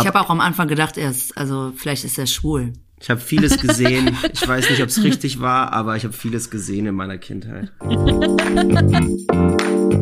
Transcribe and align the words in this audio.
ich 0.00 0.06
habe 0.06 0.20
auch 0.20 0.30
am 0.30 0.40
Anfang 0.40 0.68
gedacht, 0.68 0.96
er 0.96 1.10
ist, 1.10 1.36
also 1.36 1.72
vielleicht 1.76 2.04
ist 2.04 2.18
er 2.18 2.26
schwul. 2.26 2.72
Ich 3.00 3.10
habe 3.10 3.20
vieles 3.20 3.60
gesehen. 3.60 4.16
Ich 4.32 4.46
weiß 4.48 4.70
nicht, 4.70 4.82
ob 4.82 4.88
es 4.88 5.02
richtig 5.02 5.40
war, 5.40 5.72
aber 5.72 5.96
ich 5.96 6.04
habe 6.04 6.14
vieles 6.14 6.50
gesehen 6.50 6.86
in 6.86 6.94
meiner 6.94 7.18
Kindheit. 7.18 7.72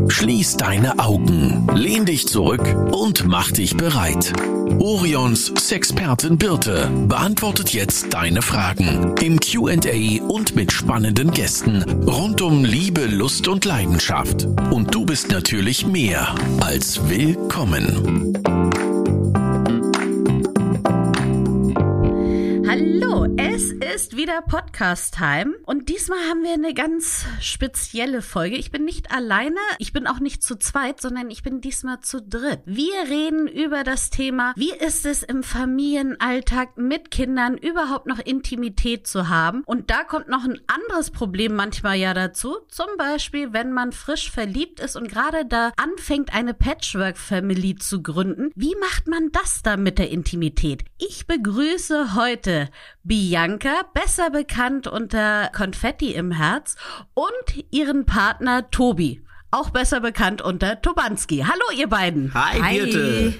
Schließ 0.08 0.56
deine 0.56 0.98
Augen, 0.98 1.66
lehn 1.74 2.04
dich 2.04 2.26
zurück 2.28 2.62
und 2.92 3.26
mach 3.26 3.50
dich 3.50 3.76
bereit. 3.76 4.32
Orions 4.78 5.52
Sexpertin 5.58 6.38
Birte 6.38 6.90
beantwortet 7.06 7.72
jetzt 7.72 8.14
deine 8.14 8.42
Fragen 8.42 9.14
im 9.20 9.40
QA 9.40 10.22
und 10.26 10.54
mit 10.54 10.72
spannenden 10.72 11.32
Gästen 11.32 11.82
rund 12.06 12.40
um 12.40 12.64
Liebe, 12.64 13.06
Lust 13.06 13.48
und 13.48 13.64
Leidenschaft. 13.64 14.46
Und 14.70 14.94
du 14.94 15.04
bist 15.04 15.30
natürlich 15.30 15.86
mehr 15.86 16.34
als 16.60 17.08
willkommen. 17.08 18.32
Hallo! 22.80 23.26
Es 23.60 23.72
ist 23.72 24.16
wieder 24.16 24.40
Podcast-Time 24.40 25.52
und 25.66 25.90
diesmal 25.90 26.18
haben 26.30 26.42
wir 26.42 26.54
eine 26.54 26.72
ganz 26.72 27.26
spezielle 27.42 28.22
Folge. 28.22 28.56
Ich 28.56 28.70
bin 28.70 28.86
nicht 28.86 29.12
alleine, 29.12 29.58
ich 29.76 29.92
bin 29.92 30.06
auch 30.06 30.18
nicht 30.18 30.42
zu 30.42 30.56
zweit, 30.56 31.02
sondern 31.02 31.30
ich 31.30 31.42
bin 31.42 31.60
diesmal 31.60 32.00
zu 32.00 32.22
dritt. 32.22 32.60
Wir 32.64 32.94
reden 33.10 33.46
über 33.48 33.84
das 33.84 34.08
Thema, 34.08 34.54
wie 34.56 34.72
ist 34.72 35.04
es 35.04 35.22
im 35.22 35.42
Familienalltag 35.42 36.78
mit 36.78 37.10
Kindern 37.10 37.58
überhaupt 37.58 38.06
noch 38.06 38.18
Intimität 38.18 39.06
zu 39.06 39.28
haben. 39.28 39.62
Und 39.66 39.90
da 39.90 40.04
kommt 40.04 40.28
noch 40.28 40.44
ein 40.44 40.58
anderes 40.66 41.10
Problem 41.10 41.54
manchmal 41.54 41.98
ja 41.98 42.14
dazu. 42.14 42.56
Zum 42.70 42.88
Beispiel, 42.96 43.52
wenn 43.52 43.72
man 43.72 43.92
frisch 43.92 44.30
verliebt 44.30 44.80
ist 44.80 44.96
und 44.96 45.06
gerade 45.06 45.44
da 45.44 45.72
anfängt, 45.76 46.32
eine 46.32 46.54
Patchwork-Family 46.54 47.74
zu 47.74 48.02
gründen. 48.02 48.52
Wie 48.54 48.74
macht 48.80 49.06
man 49.06 49.30
das 49.32 49.60
da 49.62 49.76
mit 49.76 49.98
der 49.98 50.08
Intimität? 50.08 50.84
Ich 50.96 51.26
begrüße 51.26 52.14
heute 52.14 52.70
Bianca, 53.02 53.49
besser 53.58 54.30
bekannt 54.30 54.86
unter 54.86 55.50
Konfetti 55.54 56.12
im 56.12 56.30
Herz, 56.30 56.76
und 57.14 57.64
ihren 57.70 58.06
Partner 58.06 58.70
Tobi, 58.70 59.24
auch 59.50 59.70
besser 59.70 60.00
bekannt 60.00 60.42
unter 60.42 60.80
Tobanski. 60.80 61.44
Hallo, 61.46 61.78
ihr 61.78 61.88
beiden. 61.88 62.32
Hi, 62.34 62.60
Hi. 62.60 62.78
Birte. 62.78 63.34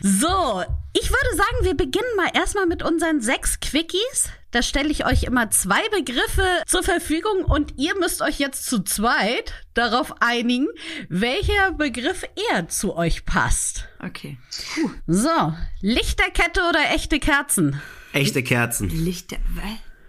So, 0.00 0.62
ich 0.92 1.10
würde 1.10 1.36
sagen, 1.36 1.64
wir 1.64 1.74
beginnen 1.74 2.16
mal 2.16 2.30
erstmal 2.32 2.66
mit 2.66 2.84
unseren 2.84 3.20
sechs 3.20 3.58
Quickies. 3.58 4.30
Da 4.52 4.62
stelle 4.62 4.88
ich 4.88 5.04
euch 5.04 5.24
immer 5.24 5.50
zwei 5.50 5.86
Begriffe 5.90 6.46
zur 6.66 6.82
Verfügung 6.82 7.44
und 7.44 7.74
ihr 7.76 7.98
müsst 7.98 8.22
euch 8.22 8.38
jetzt 8.38 8.66
zu 8.66 8.82
zweit 8.82 9.52
darauf 9.74 10.22
einigen, 10.22 10.68
welcher 11.08 11.72
Begriff 11.72 12.24
eher 12.50 12.68
zu 12.68 12.96
euch 12.96 13.26
passt. 13.26 13.88
Okay. 13.98 14.38
Puh. 14.74 14.90
So, 15.06 15.52
Lichterkette 15.80 16.62
oder 16.68 16.94
echte 16.94 17.18
Kerzen? 17.18 17.82
Echte 18.18 18.42
Kerzen. 18.42 18.88
Lichter. 18.88 19.36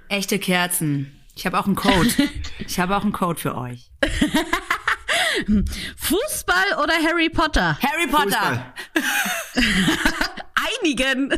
Echte 0.08 0.40
Kerzen. 0.40 1.16
Ich 1.36 1.46
habe 1.46 1.60
auch 1.60 1.68
einen 1.68 1.76
Code. 1.76 2.10
ich 2.58 2.80
habe 2.80 2.98
auch 2.98 3.04
einen 3.04 3.12
Code 3.12 3.40
für 3.40 3.56
euch. 3.56 3.92
Fußball 5.96 6.82
oder 6.84 6.94
Harry 7.04 7.30
Potter? 7.30 7.78
Harry 7.80 8.08
Potter. 8.08 8.74
Einigen. 10.82 11.32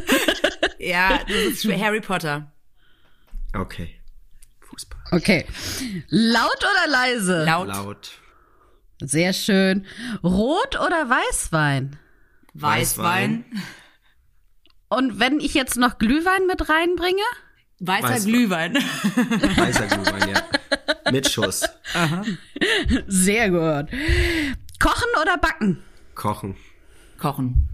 ja, 0.80 1.20
das 1.28 1.36
ist 1.36 1.62
für 1.64 1.78
Harry 1.78 2.00
Potter. 2.00 2.50
Okay. 3.54 4.00
Fußball. 4.62 5.02
Okay. 5.12 5.46
Laut 6.08 6.58
oder 6.58 6.90
leise? 6.90 7.44
Laut. 7.44 7.68
Laut. 7.68 8.12
Sehr 9.02 9.34
schön. 9.34 9.86
Rot 10.24 10.80
oder 10.80 11.10
Weißwein? 11.10 12.00
Weißwein. 12.54 13.44
Weißwein. 13.44 13.64
Und 14.92 15.22
wenn 15.22 15.40
ich 15.40 15.54
jetzt 15.54 15.78
noch 15.78 16.00
Glühwein 16.00 16.48
mit 16.48 16.68
reinbringe? 16.68 17.22
Weißer 17.80 18.10
Weiß 18.10 18.26
Glühwein. 18.26 18.76
Weißer 19.56 19.88
Glühwein, 19.88 20.30
ja. 20.30 21.12
Mit 21.14 21.30
Schuss. 21.32 21.64
Aha. 21.94 22.24
Sehr 23.08 23.50
gut. 23.52 23.90
Kochen 24.80 25.22
oder 25.22 25.38
backen? 25.38 25.82
Kochen. 26.14 26.58
Kochen. 27.18 27.70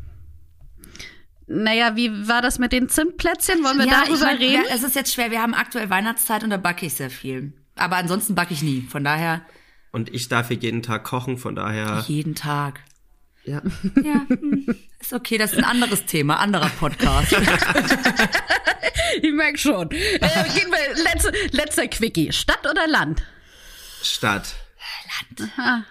Naja, 1.48 1.96
wie 1.96 2.28
war 2.28 2.44
das 2.44 2.60
mit 2.60 2.72
den 2.72 2.88
Zimtplätzchen? 2.88 3.64
Wollen 3.64 3.80
wir 3.80 3.88
ja, 3.88 4.04
darüber 4.04 4.14
ich 4.14 4.22
mein, 4.22 4.38
reden? 4.38 4.64
Ja, 4.68 4.76
es 4.76 4.84
ist 4.84 4.96
jetzt 4.96 5.12
schwer. 5.12 5.32
Wir 5.32 5.42
haben 5.42 5.56
aktuell 5.56 5.90
Weihnachtszeit 5.90 6.44
und 6.44 6.52
da 6.52 6.58
backe 6.58 6.86
ich 6.86 6.94
sehr 6.94 7.10
viel. 7.10 7.54
Aber 7.76 7.96
ansonsten 7.96 8.36
backe 8.36 8.54
ich 8.54 8.62
nie. 8.62 8.82
Von 8.82 9.04
daher. 9.04 9.42
Und 9.92 10.14
ich 10.14 10.30
darf 10.30 10.50
hier 10.50 10.58
jeden 10.58 10.84
Tag 10.84 11.04
kochen, 11.04 11.40
von 11.40 11.56
daher. 11.56 12.04
Jeden 12.08 12.36
Tag. 12.36 12.82
Ja. 13.48 13.62
Ja, 14.04 14.26
hm. 14.28 14.76
ist 15.00 15.14
okay, 15.14 15.38
das 15.38 15.54
ist 15.54 15.60
ein 15.60 15.64
anderes 15.64 16.06
Thema, 16.06 16.36
anderer 16.36 16.70
Podcast. 16.70 17.32
ich 19.22 19.32
merke 19.32 19.58
schon. 19.58 19.90
Äh, 19.90 20.20
gehen 20.54 20.70
wir, 20.70 21.04
letzte, 21.04 21.32
letzter 21.52 21.88
Quickie. 21.88 22.34
Stadt 22.34 22.70
oder 22.70 22.88
Land? 22.88 23.24
Stadt. 24.04 24.54
Land. 25.38 25.52
Aha. 25.58 25.86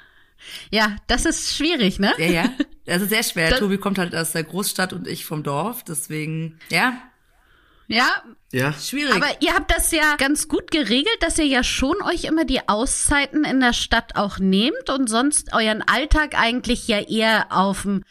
Ja, 0.71 0.97
das 1.07 1.25
ist 1.25 1.57
schwierig, 1.57 1.99
ne? 1.99 2.13
Ja, 2.19 2.27
ja. 2.27 2.51
Das 2.85 3.01
ist 3.01 3.09
sehr 3.09 3.23
schwer. 3.23 3.51
Das 3.51 3.59
Tobi 3.59 3.79
kommt 3.79 3.99
halt 3.99 4.15
aus 4.15 4.33
der 4.33 4.45
Großstadt 4.45 4.93
und 4.93 5.09
ich 5.09 5.25
vom 5.25 5.43
Dorf, 5.43 5.83
deswegen, 5.83 6.59
ja. 6.69 7.01
Ja, 7.89 8.09
ja. 8.53 8.73
Schwierig. 8.73 9.15
Aber 9.15 9.27
ihr 9.41 9.55
habt 9.55 9.71
das 9.71 9.93
ja 9.93 10.17
ganz 10.17 10.49
gut 10.49 10.71
geregelt, 10.71 11.17
dass 11.21 11.39
ihr 11.39 11.47
ja 11.47 11.63
schon 11.63 11.97
euch 12.03 12.25
immer 12.25 12.45
die 12.45 12.69
Auszeiten 12.69 13.45
in 13.45 13.61
der 13.61 13.73
Stadt 13.73 14.17
auch 14.17 14.39
nehmt 14.39 14.91
und 14.91 15.09
sonst 15.09 15.53
euren 15.53 15.83
Alltag 15.83 16.39
eigentlich 16.39 16.89
ja 16.89 17.01
eher 17.01 17.47
auf 17.51 17.83
dem, 17.83 18.03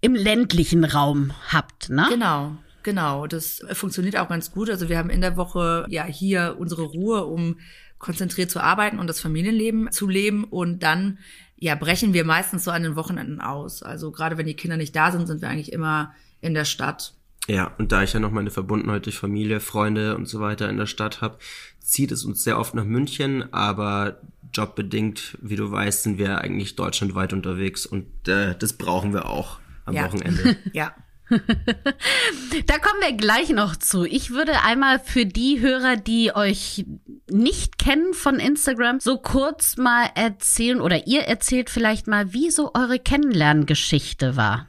im 0.00 0.14
ländlichen 0.14 0.84
Raum 0.84 1.32
habt, 1.48 1.90
ne? 1.90 2.06
Genau. 2.10 2.56
Genau, 2.82 3.26
das 3.26 3.62
funktioniert 3.72 4.16
auch 4.16 4.28
ganz 4.28 4.52
gut. 4.52 4.70
Also 4.70 4.88
wir 4.88 4.96
haben 4.96 5.10
in 5.10 5.20
der 5.20 5.36
Woche 5.36 5.86
ja 5.88 6.04
hier 6.04 6.54
unsere 6.56 6.82
Ruhe, 6.82 7.24
um 7.24 7.58
konzentriert 7.98 8.48
zu 8.48 8.60
arbeiten 8.60 9.00
und 9.00 9.08
das 9.08 9.18
Familienleben 9.18 9.90
zu 9.90 10.06
leben 10.06 10.44
und 10.44 10.84
dann 10.84 11.18
ja 11.56 11.74
brechen 11.74 12.12
wir 12.12 12.24
meistens 12.24 12.62
so 12.62 12.70
an 12.70 12.84
den 12.84 12.94
Wochenenden 12.94 13.40
aus. 13.40 13.82
Also 13.82 14.12
gerade 14.12 14.38
wenn 14.38 14.46
die 14.46 14.54
Kinder 14.54 14.76
nicht 14.76 14.94
da 14.94 15.10
sind, 15.10 15.26
sind 15.26 15.42
wir 15.42 15.48
eigentlich 15.48 15.72
immer 15.72 16.14
in 16.40 16.54
der 16.54 16.64
Stadt 16.64 17.14
ja, 17.46 17.72
und 17.78 17.92
da 17.92 18.02
ich 18.02 18.12
ja 18.12 18.20
noch 18.20 18.32
meine 18.32 18.50
Verbundenheit 18.50 19.06
durch 19.06 19.18
Familie, 19.18 19.60
Freunde 19.60 20.16
und 20.16 20.26
so 20.26 20.40
weiter 20.40 20.68
in 20.68 20.76
der 20.76 20.86
Stadt 20.86 21.20
habe, 21.20 21.38
zieht 21.80 22.10
es 22.10 22.24
uns 22.24 22.42
sehr 22.42 22.58
oft 22.58 22.74
nach 22.74 22.84
München, 22.84 23.52
aber 23.52 24.20
jobbedingt, 24.52 25.38
wie 25.40 25.56
du 25.56 25.70
weißt, 25.70 26.02
sind 26.02 26.18
wir 26.18 26.40
eigentlich 26.40 26.76
deutschlandweit 26.76 27.32
unterwegs 27.32 27.86
und 27.86 28.06
äh, 28.28 28.56
das 28.58 28.72
brauchen 28.72 29.12
wir 29.12 29.26
auch 29.26 29.58
am 29.84 29.94
ja. 29.94 30.04
Wochenende. 30.04 30.56
ja. 30.72 30.94
da 31.28 32.78
kommen 32.78 33.00
wir 33.00 33.12
gleich 33.16 33.50
noch 33.50 33.74
zu. 33.76 34.04
Ich 34.04 34.30
würde 34.30 34.62
einmal 34.62 35.00
für 35.00 35.26
die 35.26 35.60
Hörer, 35.60 35.96
die 35.96 36.34
euch 36.34 36.86
nicht 37.28 37.78
kennen 37.78 38.14
von 38.14 38.38
Instagram, 38.38 39.00
so 39.00 39.18
kurz 39.18 39.76
mal 39.76 40.08
erzählen 40.14 40.80
oder 40.80 41.08
ihr 41.08 41.22
erzählt 41.22 41.68
vielleicht 41.68 42.06
mal, 42.06 42.32
wie 42.32 42.50
so 42.50 42.72
eure 42.74 43.00
Kennenlerngeschichte 43.00 44.36
war. 44.36 44.68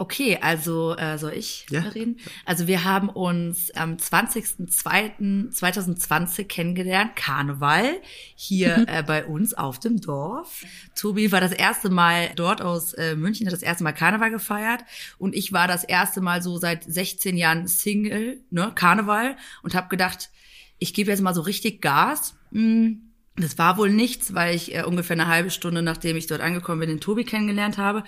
Okay, 0.00 0.38
also 0.40 0.96
äh, 0.96 1.18
soll 1.18 1.32
ich 1.32 1.66
ja. 1.70 1.80
reden? 1.80 2.20
Also 2.46 2.68
wir 2.68 2.84
haben 2.84 3.08
uns 3.08 3.72
am 3.72 3.96
20.02.2020 3.96 6.44
kennengelernt, 6.44 7.16
Karneval, 7.16 8.00
hier 8.36 8.84
äh, 8.86 9.02
bei 9.02 9.24
uns 9.24 9.54
auf 9.54 9.80
dem 9.80 10.00
Dorf. 10.00 10.64
Tobi 10.94 11.32
war 11.32 11.40
das 11.40 11.50
erste 11.50 11.90
Mal 11.90 12.30
dort 12.36 12.62
aus 12.62 12.94
äh, 12.94 13.16
München, 13.16 13.48
hat 13.48 13.52
das 13.52 13.62
erste 13.62 13.82
Mal 13.82 13.90
Karneval 13.90 14.30
gefeiert 14.30 14.84
und 15.18 15.34
ich 15.34 15.52
war 15.52 15.66
das 15.66 15.82
erste 15.82 16.20
Mal 16.20 16.42
so 16.42 16.58
seit 16.58 16.84
16 16.84 17.36
Jahren 17.36 17.66
Single, 17.66 18.40
ne, 18.50 18.70
Karneval 18.72 19.36
und 19.64 19.74
habe 19.74 19.88
gedacht, 19.88 20.30
ich 20.78 20.94
gebe 20.94 21.10
jetzt 21.10 21.22
mal 21.22 21.34
so 21.34 21.40
richtig 21.40 21.82
Gas. 21.82 22.36
Hm. 22.52 23.02
Das 23.34 23.58
war 23.58 23.78
wohl 23.78 23.90
nichts, 23.90 24.32
weil 24.34 24.54
ich 24.54 24.72
äh, 24.74 24.84
ungefähr 24.84 25.14
eine 25.14 25.26
halbe 25.28 25.50
Stunde, 25.50 25.82
nachdem 25.82 26.16
ich 26.16 26.28
dort 26.28 26.40
angekommen 26.40 26.78
bin, 26.80 26.88
den 26.88 27.00
Tobi 27.00 27.24
kennengelernt 27.24 27.78
habe. 27.78 28.04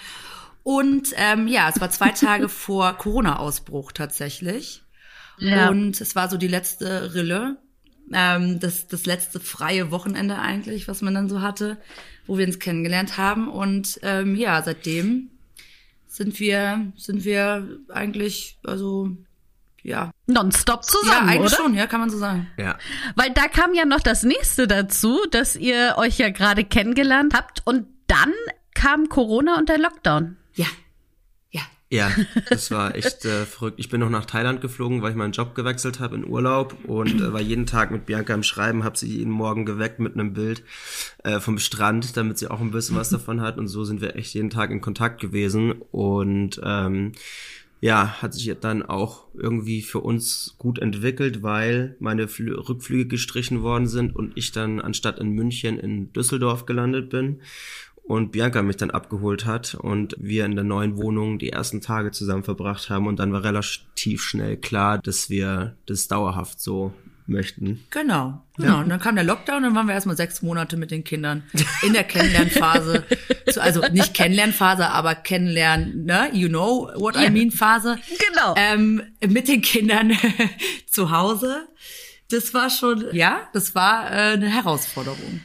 Und 0.62 1.12
ähm, 1.16 1.48
ja, 1.48 1.68
es 1.68 1.80
war 1.80 1.90
zwei 1.90 2.10
Tage 2.10 2.48
vor 2.50 2.92
Corona-Ausbruch 2.94 3.92
tatsächlich. 3.92 4.82
Ja. 5.38 5.70
Und 5.70 6.00
es 6.00 6.14
war 6.14 6.28
so 6.28 6.36
die 6.36 6.48
letzte 6.48 7.14
Rille, 7.14 7.56
ähm, 8.12 8.60
das, 8.60 8.88
das 8.88 9.06
letzte 9.06 9.40
freie 9.40 9.90
Wochenende 9.90 10.38
eigentlich, 10.38 10.88
was 10.88 11.02
man 11.02 11.14
dann 11.14 11.28
so 11.28 11.40
hatte, 11.40 11.78
wo 12.26 12.38
wir 12.38 12.46
uns 12.46 12.58
kennengelernt 12.58 13.16
haben. 13.16 13.48
Und 13.48 13.98
ähm, 14.02 14.34
ja, 14.34 14.62
seitdem 14.62 15.30
sind 16.06 16.38
wir, 16.40 16.92
sind 16.96 17.24
wir 17.24 17.66
eigentlich, 17.88 18.58
also 18.64 19.10
ja. 19.82 20.10
Nonstop 20.26 20.84
zusammen, 20.84 21.28
ja, 21.28 21.34
eigentlich 21.34 21.52
oder? 21.52 21.62
schon, 21.62 21.74
ja, 21.74 21.86
kann 21.86 22.00
man 22.00 22.10
so 22.10 22.18
sagen. 22.18 22.48
Ja. 22.58 22.76
Weil 23.16 23.30
da 23.30 23.48
kam 23.48 23.72
ja 23.74 23.86
noch 23.86 24.00
das 24.00 24.24
nächste 24.24 24.66
dazu, 24.66 25.18
dass 25.30 25.56
ihr 25.56 25.94
euch 25.96 26.18
ja 26.18 26.28
gerade 26.30 26.64
kennengelernt 26.64 27.32
habt 27.34 27.62
und 27.66 27.86
dann 28.06 28.32
kam 28.74 29.08
Corona 29.08 29.56
und 29.56 29.68
der 29.68 29.78
Lockdown. 29.78 30.36
Ja. 30.60 30.66
Ja. 31.50 31.62
Ja, 31.88 32.12
das 32.50 32.70
war 32.70 32.94
echt 32.94 33.24
äh, 33.24 33.46
verrückt. 33.46 33.80
Ich 33.80 33.88
bin 33.88 34.00
noch 34.00 34.10
nach 34.10 34.26
Thailand 34.26 34.60
geflogen, 34.60 35.00
weil 35.00 35.10
ich 35.10 35.16
meinen 35.16 35.32
Job 35.32 35.54
gewechselt 35.54 36.00
habe 36.00 36.16
in 36.16 36.26
Urlaub 36.26 36.76
und 36.86 37.20
äh, 37.20 37.32
war 37.32 37.40
jeden 37.40 37.64
Tag 37.64 37.90
mit 37.90 38.04
Bianca 38.04 38.34
im 38.34 38.42
Schreiben, 38.42 38.84
habe 38.84 38.98
sie 38.98 39.08
jeden 39.08 39.32
Morgen 39.32 39.64
geweckt 39.64 39.98
mit 39.98 40.14
einem 40.14 40.34
Bild 40.34 40.62
äh, 41.24 41.40
vom 41.40 41.58
Strand, 41.58 42.16
damit 42.16 42.36
sie 42.38 42.50
auch 42.50 42.60
ein 42.60 42.72
bisschen 42.72 42.96
was 42.96 43.08
davon 43.08 43.40
hat. 43.40 43.56
Und 43.56 43.68
so 43.68 43.84
sind 43.84 44.02
wir 44.02 44.16
echt 44.16 44.34
jeden 44.34 44.50
Tag 44.50 44.70
in 44.70 44.82
Kontakt 44.82 45.20
gewesen. 45.20 45.72
Und 45.90 46.60
ähm, 46.62 47.12
ja, 47.80 48.20
hat 48.20 48.34
sich 48.34 48.54
dann 48.60 48.82
auch 48.82 49.24
irgendwie 49.32 49.80
für 49.80 50.00
uns 50.00 50.56
gut 50.58 50.78
entwickelt, 50.78 51.42
weil 51.42 51.96
meine 51.98 52.28
Flü 52.28 52.54
Rückflüge 52.54 53.06
gestrichen 53.06 53.62
worden 53.62 53.86
sind 53.86 54.14
und 54.14 54.36
ich 54.36 54.52
dann 54.52 54.80
anstatt 54.80 55.18
in 55.18 55.30
München 55.30 55.78
in 55.78 56.12
Düsseldorf 56.12 56.66
gelandet 56.66 57.08
bin 57.08 57.40
und 58.10 58.32
Bianca 58.32 58.60
mich 58.62 58.76
dann 58.76 58.90
abgeholt 58.90 59.46
hat 59.46 59.76
und 59.76 60.16
wir 60.18 60.44
in 60.44 60.56
der 60.56 60.64
neuen 60.64 60.96
Wohnung 60.96 61.38
die 61.38 61.50
ersten 61.50 61.80
Tage 61.80 62.10
zusammen 62.10 62.42
verbracht 62.42 62.90
haben 62.90 63.06
und 63.06 63.20
dann 63.20 63.32
war 63.32 63.44
relativ 63.44 64.20
schnell 64.20 64.56
klar, 64.56 64.98
dass 64.98 65.30
wir 65.30 65.76
das 65.86 66.08
dauerhaft 66.08 66.60
so 66.60 66.92
möchten. 67.26 67.84
Genau, 67.90 68.42
genau. 68.56 68.68
Ja. 68.68 68.80
Und 68.80 68.88
dann 68.88 68.98
kam 68.98 69.14
der 69.14 69.22
Lockdown, 69.22 69.62
dann 69.62 69.76
waren 69.76 69.86
wir 69.86 69.94
erstmal 69.94 70.16
sechs 70.16 70.42
Monate 70.42 70.76
mit 70.76 70.90
den 70.90 71.04
Kindern 71.04 71.44
in 71.86 71.92
der 71.92 72.02
Kennenlernphase. 72.02 73.04
also 73.60 73.80
nicht 73.92 74.12
Kennenlernphase, 74.12 74.88
aber 74.88 75.14
Kennenlernen, 75.14 76.04
ne? 76.04 76.30
You 76.32 76.48
know 76.48 76.90
what. 76.96 77.14
I 77.14 77.30
mean 77.30 77.52
Phase. 77.52 77.96
Genau. 78.28 78.54
Ähm, 78.56 79.02
mit 79.24 79.46
den 79.46 79.62
Kindern 79.62 80.18
zu 80.86 81.12
Hause. 81.12 81.68
Das 82.28 82.54
war 82.54 82.70
schon, 82.70 83.04
ja, 83.12 83.48
das 83.52 83.76
war 83.76 84.10
äh, 84.10 84.32
eine 84.32 84.48
Herausforderung. 84.48 85.42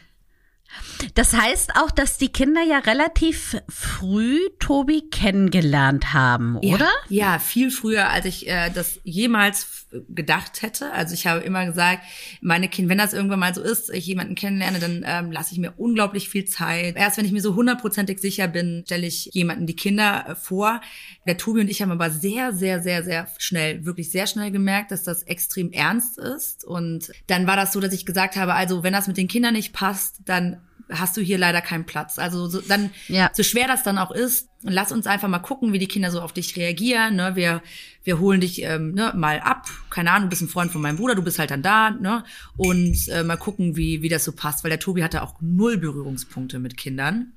Das 1.14 1.34
heißt 1.34 1.76
auch, 1.76 1.92
dass 1.92 2.18
die 2.18 2.30
Kinder 2.30 2.62
ja 2.62 2.80
relativ 2.80 3.58
früh 3.70 4.40
Tobi 4.60 5.10
kennengelernt 5.10 6.14
haben, 6.14 6.58
oder? 6.58 6.90
Ja, 7.10 7.34
ja 7.34 7.40
viel 7.40 7.72
früher, 7.72 8.10
als 8.10 8.26
ich 8.26 8.48
äh, 8.48 8.70
das 8.70 9.00
jemals 9.04 9.85
gedacht 10.10 10.62
hätte. 10.62 10.92
Also 10.92 11.14
ich 11.14 11.28
habe 11.28 11.42
immer 11.42 11.66
gesagt, 11.66 12.04
meine 12.42 12.68
Kinder, 12.68 12.90
wenn 12.90 12.98
das 12.98 13.14
irgendwann 13.14 13.40
mal 13.40 13.54
so 13.54 13.62
ist, 13.62 13.90
ich 13.90 14.06
jemanden 14.06 14.36
kennenlerne, 14.36 14.80
dann 14.80 15.04
ähm, 15.06 15.32
lasse 15.32 15.54
ich 15.54 15.60
mir 15.60 15.74
unglaublich 15.78 16.30
viel 16.30 16.46
Zeit. 16.46 16.96
Erst 16.96 17.18
wenn 17.18 17.26
ich 17.26 17.32
mir 17.32 17.42
so 17.42 17.56
hundertprozentig 17.56 18.20
sicher 18.20 18.48
bin, 18.48 18.84
stelle 18.86 19.08
ich 19.08 19.30
jemanden 19.34 19.68
die 19.68 19.76
Kinder 19.76 20.26
äh, 20.30 20.36
vor. 20.36 20.82
Der 21.28 21.38
Tobi 21.38 21.62
und 21.62 21.70
ich 21.70 21.82
haben 21.82 21.92
aber 21.92 22.10
sehr, 22.10 22.54
sehr, 22.54 22.82
sehr, 22.82 23.04
sehr 23.04 23.28
schnell, 23.38 23.86
wirklich 23.86 24.12
sehr 24.12 24.28
schnell 24.28 24.52
gemerkt, 24.52 24.92
dass 24.92 25.04
das 25.04 25.24
extrem 25.24 25.72
ernst 25.72 26.18
ist. 26.18 26.64
Und 26.64 27.12
dann 27.28 27.48
war 27.48 27.56
das 27.56 27.74
so, 27.74 27.80
dass 27.80 27.94
ich 27.94 28.06
gesagt 28.06 28.36
habe, 28.36 28.54
also 28.54 28.84
wenn 28.84 28.94
das 28.94 29.08
mit 29.08 29.18
den 29.18 29.28
Kindern 29.28 29.54
nicht 29.54 29.74
passt, 29.74 30.20
dann 30.26 30.62
hast 30.90 31.18
du 31.18 31.22
hier 31.22 31.38
leider 31.38 31.62
keinen 31.62 31.86
Platz. 31.86 32.20
Also 32.20 32.48
so, 32.48 32.62
dann, 32.62 32.92
ja. 33.08 33.30
so 33.34 33.44
schwer 33.44 33.68
das 33.68 33.84
dann 33.84 33.98
auch 33.98 34.12
ist, 34.12 34.50
lass 34.62 34.92
uns 34.92 35.08
einfach 35.08 35.28
mal 35.28 35.40
gucken, 35.40 35.74
wie 35.74 35.80
die 35.80 35.88
Kinder 35.88 36.12
so 36.12 36.22
auf 36.22 36.34
dich 36.34 36.56
reagieren. 36.56 37.16
Ne? 37.16 37.36
Wir, 37.36 37.62
wir 38.04 38.20
holen 38.20 38.42
dich 38.42 38.62
ähm, 38.64 38.94
ne, 38.94 39.14
mal 39.16 39.40
ab. 39.40 39.68
Keine 39.90 40.12
Ahnung, 40.12 40.24
du 40.24 40.30
bist 40.30 40.42
ein 40.42 40.48
Freund 40.48 40.72
von 40.72 40.82
meinem 40.82 40.98
Bruder, 40.98 41.16
du 41.16 41.24
bist 41.24 41.40
halt 41.40 41.52
dann 41.52 41.62
da. 41.62 41.92
Ne? 41.92 42.24
Und 42.58 43.08
äh, 43.10 43.24
mal 43.24 43.38
gucken, 43.38 43.76
wie, 43.76 44.02
wie 44.02 44.10
das 44.10 44.24
so 44.24 44.32
passt. 44.32 44.64
Weil 44.64 44.70
der 44.70 44.80
Tobi 44.80 45.04
hatte 45.04 45.24
auch 45.24 45.36
null 45.42 45.78
Berührungspunkte 45.78 46.60
mit 46.60 46.78
Kindern. 46.78 47.34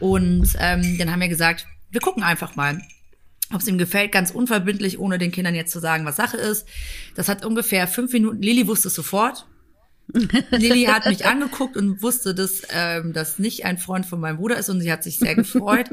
Und 0.00 0.48
ähm, 0.58 0.98
dann 0.98 1.10
haben 1.10 1.20
wir 1.20 1.28
gesagt, 1.28 1.66
wir 1.90 2.00
gucken 2.00 2.22
einfach 2.22 2.56
mal 2.56 2.80
ob 3.52 3.60
es 3.60 3.68
ihm 3.68 3.76
gefällt, 3.76 4.12
ganz 4.12 4.30
unverbindlich, 4.30 4.98
ohne 4.98 5.18
den 5.18 5.30
Kindern 5.30 5.54
jetzt 5.54 5.72
zu 5.72 5.78
sagen, 5.78 6.06
was 6.06 6.16
Sache 6.16 6.38
ist. 6.38 6.66
Das 7.14 7.28
hat 7.28 7.44
ungefähr 7.44 7.86
fünf 7.86 8.10
Minuten. 8.14 8.40
Lili 8.40 8.66
wusste 8.66 8.88
es 8.88 8.94
sofort. 8.94 9.46
Lilly 10.50 10.84
hat 10.84 11.06
mich 11.06 11.26
angeguckt 11.26 11.76
und 11.76 12.02
wusste, 12.02 12.34
dass 12.34 12.62
ähm, 12.70 13.12
das 13.12 13.38
nicht 13.38 13.64
ein 13.64 13.78
Freund 13.78 14.06
von 14.06 14.20
meinem 14.20 14.36
Bruder 14.36 14.58
ist 14.58 14.68
und 14.68 14.80
sie 14.80 14.92
hat 14.92 15.02
sich 15.02 15.18
sehr 15.18 15.34
gefreut. 15.34 15.88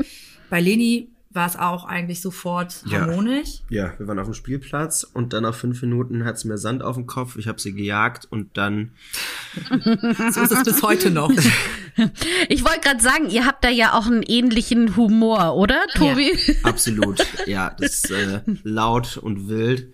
Bei 0.49 0.59
Leni 0.59 1.09
war 1.31 1.47
es 1.47 1.55
auch 1.55 1.85
eigentlich 1.85 2.21
sofort 2.21 2.83
harmonisch. 2.89 3.61
Ja. 3.69 3.85
ja, 3.85 3.99
wir 3.99 4.07
waren 4.07 4.17
auf 4.17 4.25
dem 4.25 4.33
Spielplatz 4.33 5.03
und 5.03 5.33
dann 5.33 5.43
nach 5.43 5.53
fünf 5.53 5.81
Minuten 5.81 6.25
hat 6.25 6.39
sie 6.39 6.47
mir 6.47 6.57
Sand 6.57 6.81
auf 6.81 6.95
dem 6.95 7.05
Kopf. 7.05 7.37
Ich 7.37 7.47
habe 7.47 7.61
sie 7.61 7.73
gejagt 7.73 8.27
und 8.29 8.57
dann. 8.57 8.93
so 9.69 10.41
ist 10.41 10.51
es 10.51 10.63
bis 10.63 10.81
heute 10.81 11.11
noch. 11.11 11.31
Ich 12.47 12.63
wollte 12.63 12.79
gerade 12.79 13.01
sagen, 13.01 13.29
ihr 13.29 13.45
habt 13.45 13.61
da 13.61 13.69
ja 13.69 13.93
auch 13.93 14.05
einen 14.05 14.23
ähnlichen 14.23 14.95
Humor, 14.95 15.57
oder, 15.57 15.81
Tobi? 15.95 16.31
Ja, 16.33 16.53
absolut. 16.63 17.25
Ja, 17.45 17.75
das 17.77 18.05
ist 18.05 18.11
äh, 18.11 18.39
laut 18.63 19.17
und 19.17 19.49
wild 19.49 19.91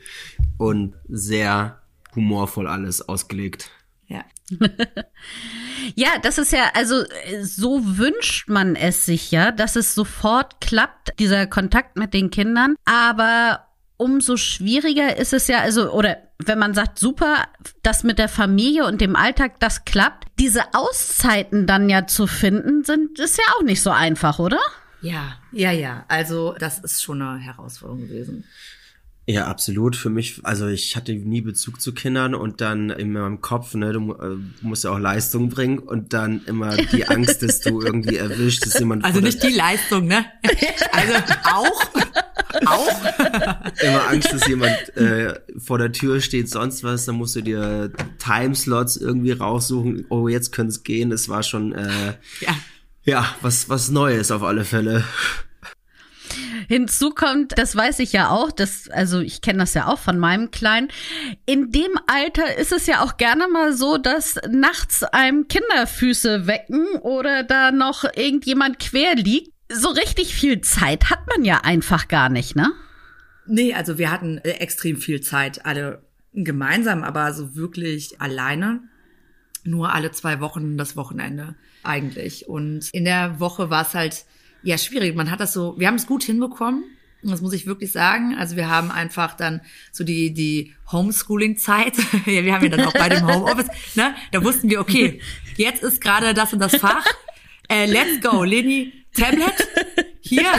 und 0.59 0.93
sehr 1.09 1.81
humorvoll 2.13 2.67
alles 2.67 3.01
ausgelegt. 3.09 3.71
Ja. 4.07 4.23
ja, 5.95 6.09
das 6.21 6.37
ist 6.37 6.51
ja, 6.51 6.71
also 6.73 7.03
so 7.41 7.97
wünscht 7.97 8.47
man 8.47 8.75
es 8.75 9.05
sich 9.05 9.31
ja, 9.31 9.51
dass 9.51 9.75
es 9.75 9.95
sofort 9.95 10.61
klappt, 10.61 11.19
dieser 11.19 11.47
Kontakt 11.47 11.97
mit 11.97 12.13
den 12.13 12.29
Kindern. 12.29 12.75
Aber 12.85 13.67
umso 13.97 14.37
schwieriger 14.37 15.17
ist 15.17 15.33
es 15.33 15.47
ja, 15.47 15.61
also, 15.61 15.91
oder 15.91 16.17
wenn 16.43 16.59
man 16.59 16.73
sagt, 16.73 16.99
super, 16.99 17.47
das 17.81 18.03
mit 18.03 18.19
der 18.19 18.29
Familie 18.29 18.85
und 18.85 19.01
dem 19.01 19.15
Alltag, 19.15 19.59
das 19.59 19.85
klappt, 19.85 20.27
diese 20.37 20.73
Auszeiten 20.73 21.65
dann 21.65 21.89
ja 21.89 22.07
zu 22.07 22.27
finden, 22.27 22.83
sind, 22.83 23.19
ist 23.19 23.37
ja 23.37 23.43
auch 23.57 23.63
nicht 23.63 23.81
so 23.81 23.89
einfach, 23.89 24.39
oder? 24.39 24.59
Ja, 25.01 25.37
ja, 25.51 25.71
ja. 25.71 26.03
Also, 26.07 26.55
das 26.59 26.79
ist 26.79 27.03
schon 27.03 27.21
eine 27.21 27.39
Herausforderung 27.39 28.01
gewesen. 28.07 28.43
Ja, 29.27 29.47
absolut. 29.47 29.95
Für 29.95 30.11
mich, 30.11 30.39
also 30.43 30.67
ich 30.67 30.95
hatte 30.95 31.13
nie 31.13 31.41
Bezug 31.41 31.81
zu 31.81 31.93
Kindern 31.93 32.35
und 32.35 32.61
dann 32.61 32.91
in 32.91 33.11
meinem 33.11 33.41
Kopf, 33.41 33.73
ne, 33.73 33.91
du, 33.91 34.13
äh, 34.13 34.37
musst 34.61 34.83
ja 34.83 34.91
auch 34.91 34.99
Leistung 34.99 35.49
bringen 35.49 35.79
und 35.79 36.13
dann 36.13 36.45
immer 36.45 36.77
die 36.77 37.07
Angst, 37.07 37.41
dass 37.41 37.59
du 37.61 37.81
irgendwie 37.81 38.17
erwischt, 38.17 38.65
dass 38.65 38.77
jemand. 38.77 39.03
Also 39.03 39.21
nicht 39.21 39.41
die 39.41 39.53
Leistung, 39.53 40.07
ne? 40.07 40.25
Also 40.91 41.13
auch. 41.51 41.85
Auch? 42.67 43.01
Immer 43.81 44.07
Angst, 44.09 44.31
dass 44.31 44.47
jemand 44.47 44.95
äh, 44.95 45.33
vor 45.57 45.77
der 45.77 45.91
Tür 45.91 46.21
steht, 46.21 46.49
sonst 46.49 46.83
was, 46.83 47.05
dann 47.05 47.15
musst 47.15 47.35
du 47.35 47.41
dir 47.41 47.91
Timeslots 48.19 48.95
irgendwie 48.95 49.31
raussuchen. 49.31 50.05
Oh, 50.09 50.27
jetzt 50.27 50.51
könnte 50.51 50.69
es 50.69 50.83
gehen. 50.83 51.09
Das 51.09 51.27
war 51.27 51.43
schon 51.43 51.73
äh, 51.73 52.13
ja. 52.39 52.55
ja, 53.03 53.35
was, 53.41 53.69
was 53.69 53.89
Neues 53.89 54.31
auf 54.31 54.43
alle 54.43 54.63
Fälle. 54.63 55.03
Hinzu 56.67 57.11
kommt, 57.11 57.57
das 57.57 57.75
weiß 57.75 57.99
ich 57.99 58.13
ja 58.13 58.29
auch, 58.29 58.51
das, 58.51 58.89
also 58.89 59.19
ich 59.19 59.41
kenne 59.41 59.59
das 59.59 59.73
ja 59.73 59.87
auch 59.87 59.99
von 59.99 60.17
meinem 60.17 60.51
Kleinen. 60.51 60.89
In 61.45 61.71
dem 61.71 61.91
Alter 62.07 62.57
ist 62.57 62.71
es 62.71 62.87
ja 62.87 63.03
auch 63.03 63.17
gerne 63.17 63.47
mal 63.47 63.73
so, 63.73 63.97
dass 63.97 64.39
nachts 64.49 65.03
einem 65.03 65.47
Kinderfüße 65.47 66.47
wecken 66.47 66.85
oder 67.01 67.43
da 67.43 67.71
noch 67.71 68.03
irgendjemand 68.03 68.79
quer 68.79 69.15
liegt. 69.15 69.51
So 69.71 69.89
richtig 69.89 70.35
viel 70.35 70.61
Zeit 70.61 71.09
hat 71.09 71.27
man 71.27 71.43
ja 71.43 71.61
einfach 71.63 72.07
gar 72.07 72.29
nicht, 72.29 72.55
ne? 72.55 72.71
Nee, 73.47 73.73
also 73.73 73.97
wir 73.97 74.11
hatten 74.11 74.39
äh, 74.39 74.51
extrem 74.51 74.97
viel 74.97 75.21
Zeit, 75.21 75.65
alle 75.65 76.03
gemeinsam, 76.33 77.03
aber 77.03 77.33
so 77.33 77.55
wirklich 77.55 78.21
alleine. 78.21 78.81
Nur 79.63 79.93
alle 79.93 80.11
zwei 80.11 80.39
Wochen 80.41 80.77
das 80.77 80.95
Wochenende 80.95 81.55
eigentlich. 81.83 82.47
Und 82.47 82.89
in 82.91 83.05
der 83.05 83.39
Woche 83.39 83.69
war 83.69 83.81
es 83.81 83.95
halt 83.95 84.25
ja, 84.65 84.77
schwierig. 84.77 85.15
Man 85.15 85.31
hat 85.31 85.39
das 85.39 85.53
so, 85.53 85.75
wir 85.77 85.87
haben 85.87 85.95
es 85.95 86.07
gut 86.07 86.23
hinbekommen. 86.23 86.83
Das 87.21 87.41
muss 87.41 87.53
ich 87.53 87.65
wirklich 87.65 87.91
sagen. 87.91 88.35
Also 88.37 88.55
wir 88.55 88.69
haben 88.69 88.91
einfach 88.91 89.35
dann 89.35 89.61
so 89.91 90.03
die, 90.03 90.33
die 90.33 90.73
Homeschooling-Zeit. 90.91 91.93
ja, 92.25 92.43
wir 92.43 92.53
haben 92.53 92.63
ja 92.63 92.69
dann 92.69 92.85
auch 92.85 92.93
bei 92.93 93.09
dem 93.09 93.25
Homeoffice, 93.25 93.67
ne? 93.95 94.15
Da 94.31 94.43
wussten 94.43 94.69
wir, 94.69 94.79
okay, 94.79 95.21
jetzt 95.55 95.81
ist 95.81 96.01
gerade 96.01 96.33
das 96.33 96.53
und 96.53 96.59
das 96.59 96.75
Fach. 96.75 97.05
Äh, 97.67 97.85
let's 97.85 98.21
go. 98.21 98.43
Leni, 98.43 98.93
Tablet, 99.15 99.55
hier, 100.21 100.51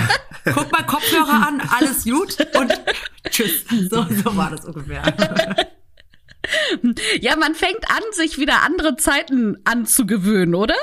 guck 0.44 0.72
mal 0.72 0.82
Kopfhörer 0.84 1.46
an, 1.46 1.60
alles 1.60 2.04
gut 2.04 2.36
und 2.56 2.72
tschüss. 3.30 3.64
So, 3.90 4.04
so 4.10 4.36
war 4.36 4.50
das 4.50 4.64
ungefähr. 4.64 5.02
Ja, 7.20 7.34
man 7.34 7.56
fängt 7.56 7.90
an, 7.90 8.02
sich 8.12 8.38
wieder 8.38 8.62
andere 8.62 8.96
Zeiten 8.96 9.56
anzugewöhnen, 9.64 10.54
oder? 10.54 10.76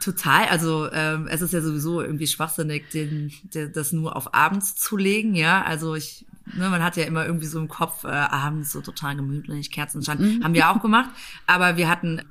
Total, 0.00 0.46
also 0.46 0.90
ähm, 0.92 1.28
es 1.28 1.40
ist 1.40 1.52
ja 1.52 1.60
sowieso 1.60 2.02
irgendwie 2.02 2.26
schwachsinnig, 2.26 2.90
den, 2.90 3.32
den, 3.42 3.72
das 3.72 3.92
nur 3.92 4.16
auf 4.16 4.34
abends 4.34 4.74
zu 4.74 4.96
legen, 4.96 5.34
ja. 5.34 5.62
Also 5.62 5.94
ich, 5.94 6.26
ne, 6.46 6.68
man 6.68 6.82
hat 6.82 6.96
ja 6.96 7.04
immer 7.04 7.24
irgendwie 7.24 7.46
so 7.46 7.58
im 7.58 7.68
Kopf, 7.68 8.04
äh, 8.04 8.08
abends 8.08 8.72
so 8.72 8.80
total 8.80 9.16
gemütlich, 9.16 9.70
Kerzenschein, 9.70 10.18
mhm. 10.18 10.44
haben 10.44 10.54
wir 10.54 10.68
auch 10.70 10.82
gemacht. 10.82 11.10
Aber 11.46 11.76
wir 11.76 11.88
hatten 11.88 12.22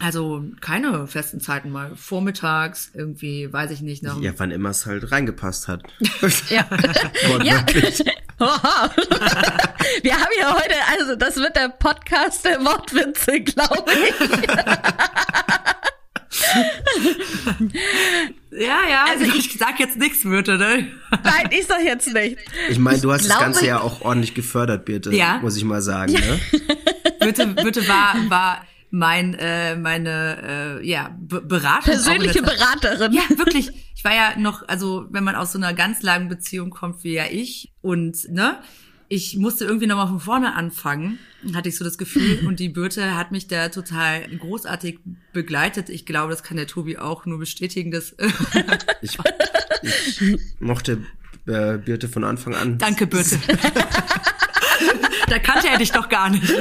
also 0.00 0.44
keine 0.60 1.08
festen 1.08 1.40
Zeiten 1.40 1.70
mal. 1.70 1.96
Vormittags, 1.96 2.92
irgendwie, 2.94 3.52
weiß 3.52 3.72
ich 3.72 3.80
nicht. 3.80 4.04
Noch. 4.04 4.20
Ja, 4.20 4.32
wann 4.36 4.52
immer 4.52 4.70
es 4.70 4.86
halt 4.86 5.10
reingepasst 5.10 5.66
hat. 5.66 5.82
ja. 6.50 6.64
ja. 7.42 7.66
Wir 10.02 10.14
haben 10.14 10.32
ja 10.40 10.54
heute, 10.54 10.74
also 10.96 11.16
das 11.16 11.36
wird 11.36 11.56
der 11.56 11.70
Podcast 11.70 12.44
der 12.44 12.60
Wortwitze, 12.64 13.40
glaube 13.40 13.90
ich. 13.90 14.14
ja, 18.50 18.80
ja, 18.88 19.04
also 19.08 19.24
ich 19.24 19.56
sag 19.58 19.80
jetzt 19.80 19.96
nichts, 19.96 20.22
Birte, 20.22 20.58
ne? 20.58 20.86
Nein, 21.24 21.48
ich 21.50 21.66
sag 21.66 21.82
jetzt 21.82 22.12
nicht. 22.12 22.36
Ich 22.68 22.78
meine, 22.78 23.00
du 23.00 23.10
hast 23.12 23.22
ich 23.22 23.28
das 23.28 23.38
Ganze 23.38 23.66
ja 23.66 23.80
auch 23.80 24.02
ordentlich 24.02 24.34
gefördert, 24.34 24.84
Birte, 24.84 25.10
ja. 25.14 25.38
muss 25.38 25.56
ich 25.56 25.64
mal 25.64 25.80
sagen, 25.80 26.12
ne? 26.12 26.40
Birte, 27.20 27.46
Birte 27.46 27.88
war, 27.88 28.14
war 28.28 28.66
mein, 28.90 29.34
äh, 29.34 29.76
meine, 29.76 30.80
äh, 30.80 30.86
ja, 30.86 31.16
Be 31.18 31.40
Beraterin. 31.40 31.94
Persönliche 31.94 32.42
Beraterin. 32.42 33.12
Ja, 33.12 33.22
wirklich. 33.30 33.70
Ich 33.94 34.04
war 34.04 34.14
ja 34.14 34.38
noch, 34.38 34.68
also 34.68 35.06
wenn 35.10 35.24
man 35.24 35.34
aus 35.34 35.52
so 35.52 35.58
einer 35.58 35.74
ganz 35.74 36.02
langen 36.02 36.28
Beziehung 36.28 36.70
kommt 36.70 37.04
wie 37.04 37.14
ja 37.14 37.24
ich 37.30 37.72
und, 37.80 38.28
ne, 38.30 38.58
ich 39.08 39.36
musste 39.36 39.64
irgendwie 39.64 39.86
nochmal 39.86 40.08
von 40.08 40.20
vorne 40.20 40.54
anfangen, 40.54 41.18
hatte 41.54 41.68
ich 41.68 41.76
so 41.76 41.84
das 41.84 41.98
Gefühl. 41.98 42.40
Und 42.46 42.60
die 42.60 42.68
Birte 42.68 43.16
hat 43.16 43.32
mich 43.32 43.48
da 43.48 43.68
total 43.68 44.28
großartig 44.28 44.98
begleitet. 45.32 45.88
Ich 45.88 46.06
glaube, 46.06 46.30
das 46.30 46.42
kann 46.42 46.56
der 46.56 46.66
Tobi 46.66 46.98
auch 46.98 47.26
nur 47.26 47.38
bestätigen, 47.38 47.90
dass 47.90 48.14
ich, 49.02 49.18
Ich 49.82 50.20
mochte 50.60 51.04
äh, 51.46 51.78
Birte 51.78 52.08
von 52.08 52.24
Anfang 52.24 52.54
an. 52.54 52.78
Danke, 52.78 53.06
Birte. 53.06 53.38
da 55.28 55.38
kannte 55.38 55.68
er 55.68 55.78
dich 55.78 55.92
doch 55.92 56.08
gar 56.08 56.28
nicht. 56.30 56.52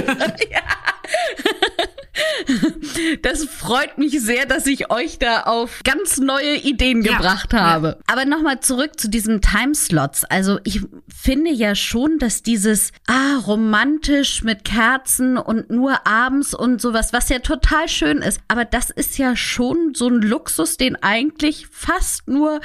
Das 3.22 3.44
freut 3.46 3.98
mich 3.98 4.20
sehr, 4.22 4.46
dass 4.46 4.66
ich 4.66 4.92
euch 4.92 5.20
da 5.20 5.42
auf 5.42 5.82
ganz 5.84 6.18
neue 6.18 6.56
Ideen 6.56 7.02
ja, 7.02 7.14
gebracht 7.14 7.54
habe. 7.54 7.88
Ja. 7.88 8.14
Aber 8.14 8.26
nochmal 8.26 8.60
zurück 8.60 9.00
zu 9.00 9.10
diesen 9.10 9.42
Timeslots. 9.42 10.24
Also 10.26 10.60
ich 10.64 10.82
finde 11.08 11.52
ja 11.52 11.76
schon, 11.76 12.20
dass 12.20 12.44
dieses, 12.44 12.92
ah, 13.08 13.38
romantisch 13.46 14.44
mit 14.44 14.66
Kerzen 14.66 15.38
und 15.38 15.70
nur 15.70 16.06
abends 16.08 16.54
und 16.54 16.82
sowas, 16.82 17.14
was 17.14 17.30
ja 17.30 17.40
total 17.40 17.88
schön 17.88 18.20
ist. 18.20 18.42
Aber 18.48 18.66
das 18.66 18.90
ist 18.90 19.18
ja 19.18 19.36
schon 19.36 19.94
so 19.94 20.08
ein 20.08 20.22
Luxus, 20.22 20.78
den 20.78 20.96
eigentlich 20.96 21.68
fast 21.68 22.28
nur 22.28 22.60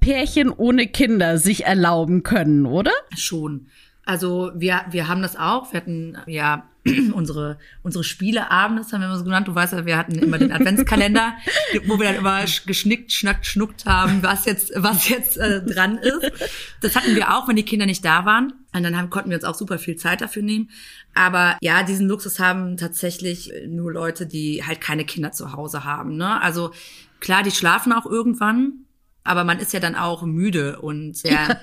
Pärchen 0.00 0.50
ohne 0.50 0.86
Kinder 0.86 1.38
sich 1.38 1.64
erlauben 1.64 2.22
können, 2.22 2.66
oder? 2.66 2.92
Schon. 3.16 3.68
Also 4.04 4.50
wir, 4.54 4.82
wir 4.90 5.08
haben 5.08 5.22
das 5.22 5.36
auch. 5.36 5.72
Wir 5.72 5.80
hatten 5.80 6.18
ja 6.26 6.68
unsere, 7.12 7.58
unsere 7.82 8.02
Spieleabende, 8.02 8.82
das 8.82 8.92
haben 8.92 9.00
wir 9.00 9.06
immer 9.06 9.18
so 9.18 9.24
genannt. 9.24 9.46
Du 9.46 9.54
weißt 9.54 9.72
ja, 9.72 9.86
wir 9.86 9.96
hatten 9.96 10.18
immer 10.18 10.38
den 10.38 10.50
Adventskalender, 10.50 11.34
wo 11.86 11.98
wir 11.98 12.08
dann 12.08 12.16
immer 12.16 12.44
geschnickt, 12.66 13.12
schnackt, 13.12 13.46
schnuckt 13.46 13.86
haben, 13.86 14.22
was 14.22 14.46
jetzt, 14.46 14.72
was 14.74 15.08
jetzt 15.08 15.36
äh, 15.36 15.64
dran 15.64 15.98
ist. 15.98 16.32
Das 16.80 16.96
hatten 16.96 17.14
wir 17.14 17.34
auch, 17.34 17.46
wenn 17.46 17.56
die 17.56 17.64
Kinder 17.64 17.86
nicht 17.86 18.04
da 18.04 18.24
waren. 18.24 18.52
Und 18.74 18.82
dann 18.82 18.96
haben, 18.96 19.10
konnten 19.10 19.30
wir 19.30 19.36
uns 19.36 19.44
auch 19.44 19.54
super 19.54 19.78
viel 19.78 19.96
Zeit 19.96 20.22
dafür 20.22 20.42
nehmen. 20.42 20.70
Aber 21.14 21.56
ja, 21.60 21.82
diesen 21.82 22.08
Luxus 22.08 22.40
haben 22.40 22.76
tatsächlich 22.76 23.52
nur 23.66 23.92
Leute, 23.92 24.26
die 24.26 24.64
halt 24.66 24.80
keine 24.80 25.04
Kinder 25.04 25.32
zu 25.32 25.52
Hause 25.52 25.84
haben. 25.84 26.16
Ne? 26.16 26.40
Also 26.40 26.72
klar, 27.20 27.42
die 27.42 27.50
schlafen 27.50 27.92
auch 27.92 28.06
irgendwann. 28.06 28.86
Aber 29.24 29.44
man 29.44 29.60
ist 29.60 29.72
ja 29.72 29.78
dann 29.78 29.94
auch 29.94 30.22
müde 30.24 30.80
und 30.80 31.22
der, 31.24 31.60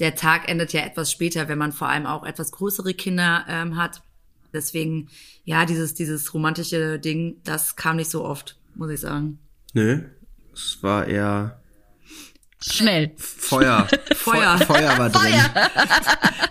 der 0.00 0.16
Tag 0.16 0.48
endet 0.48 0.72
ja 0.72 0.80
etwas 0.80 1.12
später, 1.12 1.48
wenn 1.48 1.58
man 1.58 1.72
vor 1.72 1.88
allem 1.88 2.06
auch 2.06 2.24
etwas 2.24 2.50
größere 2.50 2.94
Kinder 2.94 3.44
ähm, 3.48 3.76
hat. 3.76 4.02
Deswegen, 4.52 5.08
ja, 5.44 5.64
dieses, 5.64 5.94
dieses 5.94 6.32
romantische 6.34 6.98
Ding, 6.98 7.36
das 7.44 7.76
kam 7.76 7.96
nicht 7.96 8.10
so 8.10 8.24
oft, 8.24 8.56
muss 8.74 8.90
ich 8.90 9.00
sagen. 9.00 9.38
Nö, 9.74 10.02
es 10.52 10.78
war 10.82 11.06
eher 11.06 11.60
Schnell. 12.60 13.12
Feuer. 13.16 13.86
Feuer. 14.16 14.58
Feuer 14.58 14.98
war 14.98 15.10
drin. 15.10 15.32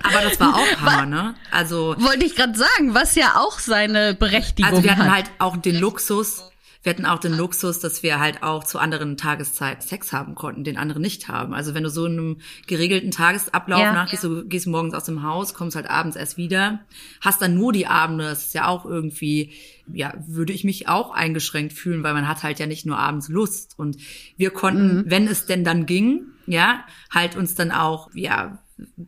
Aber 0.03 0.21
das 0.21 0.39
war 0.39 0.55
auch 0.55 0.81
Hammer, 0.81 1.05
ne? 1.05 1.35
Also. 1.51 1.95
Wollte 1.99 2.25
ich 2.25 2.35
gerade 2.35 2.57
sagen, 2.57 2.93
was 2.93 3.15
ja 3.15 3.35
auch 3.35 3.59
seine 3.59 4.13
Berechtigung 4.13 4.65
hat. 4.65 4.73
Also 4.73 4.83
wir 4.83 4.91
hatten 4.91 5.05
hat. 5.05 5.11
halt 5.13 5.31
auch 5.39 5.57
den 5.57 5.75
Luxus, 5.75 6.49
wir 6.87 6.93
hatten 6.93 7.05
auch 7.05 7.19
den 7.19 7.33
Luxus, 7.33 7.81
dass 7.81 8.01
wir 8.01 8.17
halt 8.17 8.43
auch 8.43 8.63
zu 8.63 8.79
anderen 8.79 9.17
Tageszeiten 9.17 9.85
Sex 9.85 10.13
haben 10.13 10.35
konnten, 10.35 10.63
den 10.63 10.77
andere 10.77 11.01
nicht 11.01 11.27
haben. 11.27 11.53
Also 11.53 11.73
wenn 11.73 11.83
du 11.83 11.89
so 11.89 12.05
in 12.05 12.13
einem 12.13 12.37
geregelten 12.65 13.11
Tagesablauf 13.11 13.81
ja. 13.81 13.91
nachgehst, 13.91 14.23
du 14.23 14.45
gehst 14.45 14.67
morgens 14.67 14.93
aus 14.93 15.03
dem 15.03 15.21
Haus, 15.21 15.53
kommst 15.53 15.75
halt 15.75 15.89
abends 15.89 16.15
erst 16.15 16.37
wieder, 16.37 16.79
hast 17.19 17.41
dann 17.41 17.55
nur 17.55 17.73
die 17.73 17.87
Abende, 17.87 18.23
das 18.23 18.45
ist 18.45 18.53
ja 18.53 18.67
auch 18.67 18.85
irgendwie, 18.85 19.51
ja, 19.91 20.13
würde 20.27 20.53
ich 20.53 20.63
mich 20.63 20.87
auch 20.87 21.11
eingeschränkt 21.11 21.73
fühlen, 21.73 22.03
weil 22.03 22.13
man 22.13 22.25
hat 22.25 22.43
halt 22.43 22.57
ja 22.57 22.67
nicht 22.67 22.85
nur 22.85 22.97
abends 22.97 23.27
Lust. 23.27 23.77
Und 23.77 23.97
wir 24.37 24.51
konnten, 24.51 24.99
mhm. 24.99 25.03
wenn 25.07 25.27
es 25.27 25.45
denn 25.45 25.65
dann 25.65 25.87
ging, 25.87 26.21
ja, 26.45 26.85
halt 27.13 27.35
uns 27.35 27.53
dann 27.53 27.71
auch, 27.71 28.11
ja, 28.13 28.59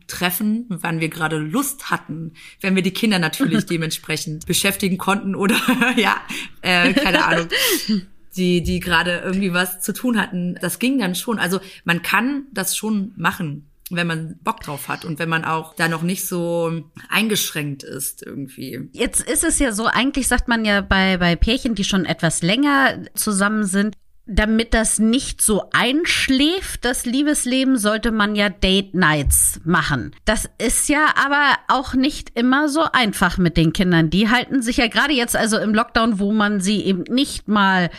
treffen, 0.06 0.66
wann 0.68 1.00
wir 1.00 1.08
gerade 1.08 1.38
Lust 1.38 1.90
hatten, 1.90 2.32
wenn 2.60 2.74
wir 2.74 2.82
die 2.82 2.92
Kinder 2.92 3.18
natürlich 3.18 3.66
dementsprechend 3.66 4.46
beschäftigen 4.46 4.98
konnten 4.98 5.34
oder 5.34 5.56
ja, 5.96 6.20
äh, 6.62 6.92
keine 6.92 7.24
Ahnung, 7.24 7.48
die 8.36 8.62
die 8.62 8.80
gerade 8.80 9.22
irgendwie 9.24 9.52
was 9.52 9.80
zu 9.80 9.92
tun 9.92 10.20
hatten. 10.20 10.56
Das 10.60 10.78
ging 10.78 10.98
dann 10.98 11.14
schon. 11.14 11.38
Also 11.38 11.60
man 11.84 12.02
kann 12.02 12.46
das 12.52 12.76
schon 12.76 13.12
machen, 13.16 13.70
wenn 13.90 14.06
man 14.06 14.38
Bock 14.42 14.60
drauf 14.60 14.88
hat 14.88 15.04
und 15.04 15.18
wenn 15.18 15.28
man 15.28 15.44
auch 15.44 15.74
da 15.74 15.88
noch 15.88 16.02
nicht 16.02 16.26
so 16.26 16.84
eingeschränkt 17.08 17.82
ist 17.82 18.24
irgendwie. 18.24 18.88
Jetzt 18.92 19.20
ist 19.20 19.44
es 19.44 19.58
ja 19.58 19.72
so, 19.72 19.86
eigentlich 19.86 20.28
sagt 20.28 20.48
man 20.48 20.64
ja 20.64 20.80
bei, 20.80 21.16
bei 21.16 21.36
Pärchen, 21.36 21.74
die 21.74 21.84
schon 21.84 22.04
etwas 22.04 22.42
länger 22.42 23.04
zusammen 23.14 23.64
sind, 23.64 23.96
damit 24.30 24.74
das 24.74 24.98
nicht 24.98 25.42
so 25.42 25.64
einschläft, 25.72 26.84
das 26.84 27.04
Liebesleben, 27.04 27.76
sollte 27.76 28.12
man 28.12 28.36
ja 28.36 28.48
Date 28.48 28.94
Nights 28.94 29.60
machen. 29.64 30.12
Das 30.24 30.48
ist 30.58 30.88
ja 30.88 31.06
aber 31.16 31.56
auch 31.68 31.94
nicht 31.94 32.38
immer 32.38 32.68
so 32.68 32.84
einfach 32.92 33.38
mit 33.38 33.56
den 33.56 33.72
Kindern. 33.72 34.08
Die 34.08 34.28
halten 34.28 34.62
sich 34.62 34.76
ja 34.76 34.86
gerade 34.86 35.12
jetzt 35.12 35.36
also 35.36 35.58
im 35.58 35.74
Lockdown, 35.74 36.20
wo 36.20 36.32
man 36.32 36.60
sie 36.60 36.80
eben 36.84 37.02
nicht 37.08 37.48
mal 37.48 37.90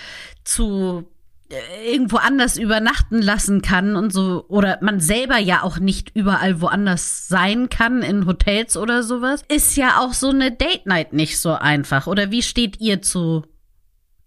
zu 0.46 1.04
äh, 1.50 1.94
irgendwo 1.94 2.18
anders 2.18 2.58
übernachten 2.58 3.22
lassen 3.22 3.62
kann 3.62 3.98
und 3.98 4.14
so 4.14 4.46
oder 4.48 4.80
man 4.82 5.02
selber 5.02 5.38
ja 5.38 5.64
auch 5.64 5.80
nicht 5.80 6.16
überall 6.16 6.62
woanders 6.62 7.28
sein 7.28 7.68
kann 7.70 8.02
in 8.02 8.26
Hotels 8.26 8.78
oder 8.78 9.04
sowas, 9.04 9.44
ist 9.50 9.76
ja 9.76 10.00
auch 10.00 10.14
so 10.14 10.30
eine 10.30 10.52
Date 10.52 10.86
Night 10.86 11.12
nicht 11.12 11.40
so 11.40 11.52
einfach. 11.52 12.08
Oder 12.08 12.32
wie 12.32 12.42
steht 12.42 12.80
ihr 12.80 13.02
zu 13.02 13.44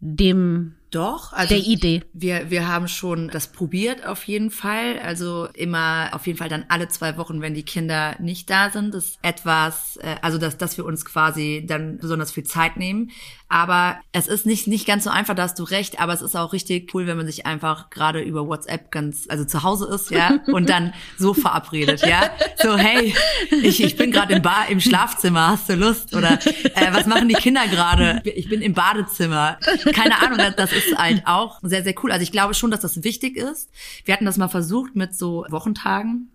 dem 0.00 0.74
doch, 0.94 1.32
also 1.32 1.54
der 1.54 1.64
Idee. 1.64 2.02
Wir, 2.12 2.50
wir 2.50 2.68
haben 2.68 2.88
schon 2.88 3.28
das 3.28 3.48
probiert 3.48 4.06
auf 4.06 4.24
jeden 4.24 4.50
Fall. 4.50 4.98
Also 5.00 5.48
immer 5.54 6.10
auf 6.12 6.26
jeden 6.26 6.38
Fall 6.38 6.48
dann 6.48 6.64
alle 6.68 6.88
zwei 6.88 7.16
Wochen, 7.16 7.40
wenn 7.40 7.54
die 7.54 7.64
Kinder 7.64 8.16
nicht 8.20 8.48
da 8.50 8.70
sind. 8.70 8.94
Ist 8.94 9.18
etwas, 9.22 9.96
äh, 9.96 10.16
also 10.22 10.38
dass, 10.38 10.56
dass 10.56 10.76
wir 10.76 10.84
uns 10.84 11.04
quasi 11.04 11.64
dann 11.66 11.98
besonders 11.98 12.32
viel 12.32 12.44
Zeit 12.44 12.76
nehmen. 12.76 13.10
Aber 13.54 14.00
es 14.10 14.26
ist 14.26 14.46
nicht, 14.46 14.66
nicht 14.66 14.84
ganz 14.84 15.04
so 15.04 15.10
einfach, 15.10 15.36
da 15.36 15.44
hast 15.44 15.60
du 15.60 15.62
recht, 15.62 16.00
aber 16.00 16.12
es 16.12 16.22
ist 16.22 16.34
auch 16.34 16.52
richtig 16.52 16.92
cool, 16.92 17.06
wenn 17.06 17.16
man 17.16 17.26
sich 17.26 17.46
einfach 17.46 17.88
gerade 17.88 18.20
über 18.20 18.48
WhatsApp 18.48 18.90
ganz, 18.90 19.26
also 19.28 19.44
zu 19.44 19.62
Hause 19.62 19.86
ist, 19.94 20.10
ja, 20.10 20.40
und 20.48 20.68
dann 20.68 20.92
so 21.18 21.34
verabredet, 21.34 22.04
ja. 22.04 22.30
So, 22.60 22.76
hey, 22.76 23.14
ich, 23.62 23.80
ich 23.80 23.96
bin 23.96 24.10
gerade 24.10 24.34
im 24.34 24.42
Bar, 24.42 24.68
im 24.70 24.80
Schlafzimmer, 24.80 25.50
hast 25.50 25.68
du 25.68 25.76
Lust? 25.76 26.16
Oder 26.16 26.32
äh, 26.32 26.92
was 26.92 27.06
machen 27.06 27.28
die 27.28 27.36
Kinder 27.36 27.68
gerade? 27.68 28.22
Ich 28.24 28.48
bin 28.48 28.60
im 28.60 28.74
Badezimmer. 28.74 29.58
Keine 29.92 30.20
Ahnung, 30.20 30.38
das, 30.56 30.72
ist 30.72 30.98
halt 30.98 31.22
auch 31.24 31.60
sehr, 31.62 31.84
sehr 31.84 31.94
cool. 32.02 32.10
Also 32.10 32.24
ich 32.24 32.32
glaube 32.32 32.54
schon, 32.54 32.72
dass 32.72 32.80
das 32.80 33.04
wichtig 33.04 33.36
ist. 33.36 33.70
Wir 34.04 34.14
hatten 34.14 34.24
das 34.24 34.36
mal 34.36 34.48
versucht 34.48 34.96
mit 34.96 35.14
so 35.14 35.46
Wochentagen 35.48 36.33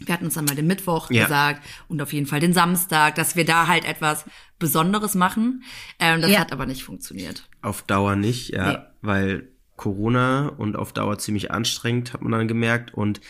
wir 0.00 0.12
hatten 0.12 0.26
uns 0.26 0.34
dann 0.34 0.44
mal 0.44 0.54
den 0.54 0.66
Mittwoch 0.66 1.10
ja. 1.10 1.24
gesagt 1.24 1.62
und 1.88 2.00
auf 2.02 2.12
jeden 2.12 2.26
Fall 2.26 2.40
den 2.40 2.52
Samstag, 2.52 3.14
dass 3.14 3.36
wir 3.36 3.44
da 3.44 3.66
halt 3.66 3.84
etwas 3.84 4.24
Besonderes 4.58 5.14
machen. 5.14 5.62
Ähm, 5.98 6.20
das 6.20 6.30
ja. 6.30 6.40
hat 6.40 6.52
aber 6.52 6.66
nicht 6.66 6.84
funktioniert. 6.84 7.48
Auf 7.62 7.82
Dauer 7.82 8.16
nicht, 8.16 8.50
ja, 8.50 8.72
nee. 8.72 8.78
weil 9.02 9.48
Corona 9.76 10.48
und 10.48 10.76
auf 10.76 10.92
Dauer 10.92 11.18
ziemlich 11.18 11.50
anstrengend, 11.50 12.12
hat 12.12 12.22
man 12.22 12.32
dann 12.32 12.48
gemerkt. 12.48 12.94
Und 12.94 13.20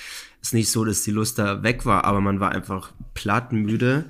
es 0.41 0.49
ist 0.49 0.55
nicht 0.55 0.71
so, 0.71 0.85
dass 0.85 1.03
die 1.03 1.11
Lust 1.11 1.39
da 1.39 1.63
weg 1.63 1.87
war, 1.87 2.05
aber 2.05 2.21
man 2.21 2.41
war 2.41 2.53
einfach 2.53 2.93
plattenmüde. 3.15 4.07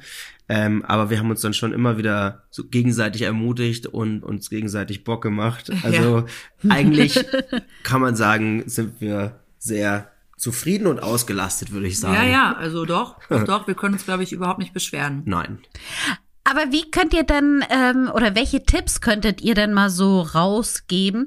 Ähm, 0.48 0.84
aber 0.84 1.10
wir 1.10 1.18
haben 1.18 1.30
uns 1.30 1.40
dann 1.40 1.54
schon 1.54 1.72
immer 1.72 1.98
wieder 1.98 2.44
so 2.50 2.64
gegenseitig 2.64 3.22
ermutigt 3.22 3.86
und 3.86 4.22
uns 4.22 4.48
gegenseitig 4.50 5.04
Bock 5.04 5.22
gemacht. 5.22 5.70
Also 5.82 6.26
ja. 6.62 6.70
eigentlich 6.70 7.24
kann 7.82 8.00
man 8.00 8.16
sagen, 8.16 8.64
sind 8.66 9.00
wir 9.00 9.40
sehr 9.58 10.10
zufrieden 10.36 10.86
und 10.86 11.02
ausgelastet, 11.02 11.72
würde 11.72 11.86
ich 11.86 11.98
sagen. 11.98 12.14
Ja, 12.14 12.24
ja, 12.24 12.56
also 12.56 12.84
doch, 12.84 13.16
doch, 13.28 13.66
wir 13.66 13.74
können 13.74 13.94
uns, 13.94 14.04
glaube 14.04 14.22
ich, 14.22 14.32
überhaupt 14.32 14.58
nicht 14.58 14.72
beschweren. 14.72 15.22
Nein. 15.24 15.58
Aber 16.44 16.70
wie 16.70 16.90
könnt 16.90 17.12
ihr 17.12 17.24
denn, 17.24 17.64
ähm, 17.70 18.10
oder 18.14 18.34
welche 18.36 18.62
Tipps 18.62 19.00
könntet 19.00 19.40
ihr 19.40 19.54
denn 19.54 19.72
mal 19.72 19.90
so 19.90 20.20
rausgeben, 20.20 21.26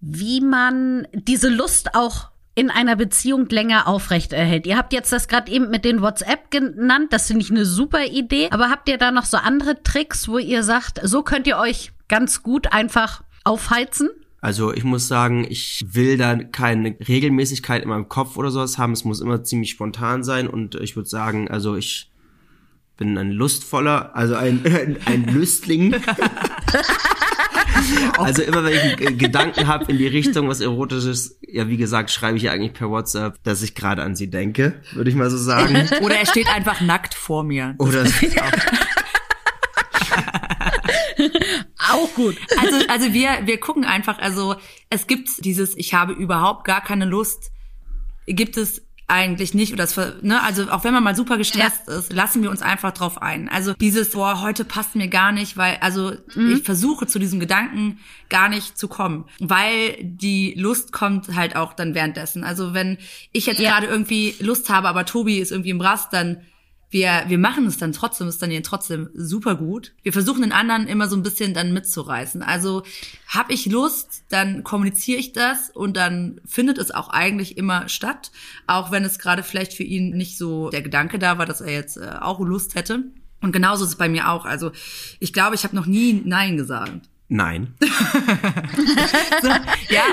wie 0.00 0.40
man 0.40 1.06
diese 1.12 1.50
Lust 1.50 1.94
auch 1.94 2.30
in 2.54 2.70
einer 2.70 2.96
Beziehung 2.96 3.48
länger 3.48 3.88
aufrecht 3.88 4.32
erhält. 4.32 4.66
Ihr 4.66 4.76
habt 4.76 4.92
jetzt 4.92 5.12
das 5.12 5.26
gerade 5.26 5.50
eben 5.50 5.70
mit 5.70 5.84
den 5.84 6.00
WhatsApp 6.00 6.50
genannt, 6.50 7.12
das 7.12 7.26
finde 7.26 7.42
ich 7.42 7.50
eine 7.50 7.64
super 7.64 8.04
Idee, 8.04 8.48
aber 8.52 8.70
habt 8.70 8.88
ihr 8.88 8.96
da 8.96 9.10
noch 9.10 9.24
so 9.24 9.36
andere 9.36 9.82
Tricks, 9.82 10.28
wo 10.28 10.38
ihr 10.38 10.62
sagt, 10.62 11.00
so 11.02 11.22
könnt 11.22 11.46
ihr 11.46 11.58
euch 11.58 11.92
ganz 12.08 12.42
gut 12.42 12.72
einfach 12.72 13.22
aufheizen? 13.42 14.08
Also 14.44 14.74
ich 14.74 14.84
muss 14.84 15.08
sagen, 15.08 15.46
ich 15.48 15.86
will 15.88 16.18
da 16.18 16.36
keine 16.36 16.94
Regelmäßigkeit 17.08 17.82
in 17.82 17.88
meinem 17.88 18.10
Kopf 18.10 18.36
oder 18.36 18.50
sowas 18.50 18.76
haben. 18.76 18.92
Es 18.92 19.02
muss 19.02 19.22
immer 19.22 19.42
ziemlich 19.42 19.70
spontan 19.70 20.22
sein 20.22 20.48
und 20.48 20.74
ich 20.74 20.96
würde 20.96 21.08
sagen, 21.08 21.48
also 21.48 21.76
ich 21.76 22.10
bin 22.98 23.16
ein 23.16 23.30
lustvoller, 23.30 24.14
also 24.14 24.34
ein, 24.34 24.60
ein, 24.66 24.98
ein 25.06 25.24
Lüstling. 25.24 25.94
also 28.18 28.42
immer 28.42 28.64
wenn 28.64 28.74
ich 28.74 29.16
Gedanken 29.16 29.66
habe 29.66 29.90
in 29.90 29.96
die 29.96 30.08
Richtung, 30.08 30.46
was 30.46 30.60
erotisches, 30.60 31.38
ja 31.40 31.68
wie 31.68 31.78
gesagt, 31.78 32.10
schreibe 32.10 32.36
ich 32.36 32.42
ja 32.42 32.52
eigentlich 32.52 32.74
per 32.74 32.90
WhatsApp, 32.90 33.42
dass 33.44 33.62
ich 33.62 33.74
gerade 33.74 34.02
an 34.02 34.14
sie 34.14 34.28
denke, 34.28 34.74
würde 34.92 35.08
ich 35.08 35.16
mal 35.16 35.30
so 35.30 35.38
sagen. 35.38 35.74
Oder 36.02 36.16
er 36.16 36.26
steht 36.26 36.54
einfach 36.54 36.82
nackt 36.82 37.14
vor 37.14 37.44
mir. 37.44 37.76
Oder 37.78 38.02
auch 38.02 38.93
gut. 42.14 42.36
Also, 42.58 42.86
also 42.88 43.12
wir, 43.12 43.40
wir 43.44 43.58
gucken 43.58 43.84
einfach, 43.84 44.18
also 44.18 44.56
es 44.90 45.06
gibt 45.06 45.44
dieses, 45.44 45.76
ich 45.76 45.92
habe 45.92 46.12
überhaupt 46.12 46.64
gar 46.64 46.80
keine 46.80 47.04
Lust, 47.04 47.50
gibt 48.26 48.56
es 48.56 48.82
eigentlich 49.06 49.52
nicht 49.52 49.72
oder 49.72 49.84
das, 49.84 49.96
ne, 50.22 50.42
also 50.42 50.70
auch 50.70 50.82
wenn 50.84 50.94
man 50.94 51.04
mal 51.04 51.14
super 51.14 51.36
gestresst 51.36 51.82
ja. 51.88 51.98
ist, 51.98 52.12
lassen 52.12 52.42
wir 52.42 52.50
uns 52.50 52.62
einfach 52.62 52.92
drauf 52.92 53.20
ein. 53.20 53.50
Also 53.50 53.74
dieses 53.74 54.10
boah, 54.12 54.40
heute 54.40 54.64
passt 54.64 54.96
mir 54.96 55.08
gar 55.08 55.30
nicht, 55.30 55.58
weil 55.58 55.76
also 55.80 56.14
mhm. 56.34 56.54
ich 56.54 56.62
versuche 56.62 57.06
zu 57.06 57.18
diesem 57.18 57.38
Gedanken 57.38 57.98
gar 58.30 58.48
nicht 58.48 58.78
zu 58.78 58.88
kommen, 58.88 59.26
weil 59.40 59.96
die 60.00 60.54
Lust 60.56 60.92
kommt 60.92 61.34
halt 61.34 61.54
auch 61.54 61.74
dann 61.74 61.94
währenddessen. 61.94 62.44
Also 62.44 62.72
wenn 62.72 62.96
ich 63.32 63.44
jetzt 63.44 63.60
ja. 63.60 63.70
gerade 63.70 63.86
irgendwie 63.88 64.36
Lust 64.40 64.70
habe, 64.70 64.88
aber 64.88 65.04
Tobi 65.04 65.38
ist 65.38 65.52
irgendwie 65.52 65.70
im 65.70 65.82
Rast, 65.82 66.12
dann 66.14 66.40
wir, 66.94 67.24
wir 67.26 67.38
machen 67.38 67.66
es 67.66 67.76
dann 67.76 67.90
trotzdem, 67.90 68.28
ist 68.28 68.40
dann 68.40 68.52
ja 68.52 68.60
trotzdem 68.60 69.10
super 69.14 69.56
gut. 69.56 69.92
Wir 70.04 70.12
versuchen 70.12 70.42
den 70.42 70.52
anderen 70.52 70.86
immer 70.86 71.08
so 71.08 71.16
ein 71.16 71.24
bisschen 71.24 71.52
dann 71.52 71.72
mitzureißen. 71.72 72.40
Also 72.40 72.84
habe 73.26 73.52
ich 73.52 73.66
Lust, 73.66 74.22
dann 74.28 74.62
kommuniziere 74.62 75.18
ich 75.18 75.32
das 75.32 75.70
und 75.70 75.96
dann 75.96 76.40
findet 76.46 76.78
es 76.78 76.92
auch 76.92 77.08
eigentlich 77.08 77.58
immer 77.58 77.88
statt, 77.88 78.30
auch 78.68 78.92
wenn 78.92 79.04
es 79.04 79.18
gerade 79.18 79.42
vielleicht 79.42 79.72
für 79.72 79.82
ihn 79.82 80.10
nicht 80.10 80.38
so 80.38 80.70
der 80.70 80.82
Gedanke 80.82 81.18
da 81.18 81.36
war, 81.36 81.46
dass 81.46 81.60
er 81.60 81.72
jetzt 81.72 81.96
äh, 81.96 82.12
auch 82.20 82.38
Lust 82.38 82.76
hätte. 82.76 83.02
Und 83.40 83.50
genauso 83.50 83.82
ist 83.82 83.90
es 83.90 83.96
bei 83.96 84.08
mir 84.08 84.30
auch. 84.30 84.44
Also 84.44 84.70
ich 85.18 85.32
glaube, 85.32 85.56
ich 85.56 85.64
habe 85.64 85.74
noch 85.74 85.86
nie 85.86 86.22
Nein 86.24 86.56
gesagt. 86.56 86.92
Nein. 87.26 87.74
so, 89.42 89.48
ja, 89.48 90.04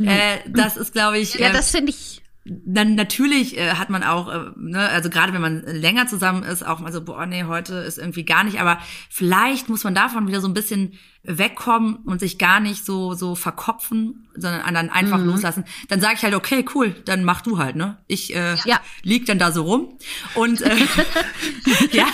äh, 0.00 0.38
das 0.50 0.76
ist, 0.76 0.92
glaube 0.92 1.18
ich. 1.18 1.36
Ja, 1.36 1.50
das 1.50 1.70
finde 1.70 1.92
ich 1.92 2.20
dann 2.44 2.94
natürlich 2.94 3.58
äh, 3.58 3.74
hat 3.74 3.90
man 3.90 4.02
auch, 4.02 4.32
äh, 4.32 4.50
ne, 4.56 4.88
also 4.88 5.10
gerade 5.10 5.34
wenn 5.34 5.42
man 5.42 5.62
länger 5.62 6.06
zusammen 6.06 6.42
ist, 6.42 6.66
auch 6.66 6.80
mal 6.80 6.92
so, 6.92 7.04
boah, 7.04 7.26
nee, 7.26 7.44
heute 7.44 7.74
ist 7.74 7.98
irgendwie 7.98 8.24
gar 8.24 8.44
nicht, 8.44 8.60
aber 8.60 8.78
vielleicht 9.10 9.68
muss 9.68 9.84
man 9.84 9.94
davon 9.94 10.26
wieder 10.26 10.40
so 10.40 10.48
ein 10.48 10.54
bisschen 10.54 10.98
wegkommen 11.22 11.96
und 11.96 12.18
sich 12.18 12.38
gar 12.38 12.60
nicht 12.60 12.86
so 12.86 13.12
so 13.12 13.34
verkopfen, 13.34 14.26
sondern 14.34 14.72
dann 14.72 14.88
einfach 14.88 15.18
mhm. 15.18 15.26
loslassen. 15.26 15.64
Dann 15.88 16.00
sage 16.00 16.14
ich 16.14 16.22
halt, 16.22 16.34
okay, 16.34 16.64
cool, 16.74 16.96
dann 17.04 17.24
mach 17.24 17.42
du 17.42 17.58
halt, 17.58 17.76
ne? 17.76 17.98
Ich 18.06 18.34
äh, 18.34 18.56
ja. 18.64 18.80
lieg 19.02 19.26
dann 19.26 19.38
da 19.38 19.52
so 19.52 19.64
rum 19.64 19.98
und 20.34 20.62
äh, 20.62 20.76
ja, 21.92 22.06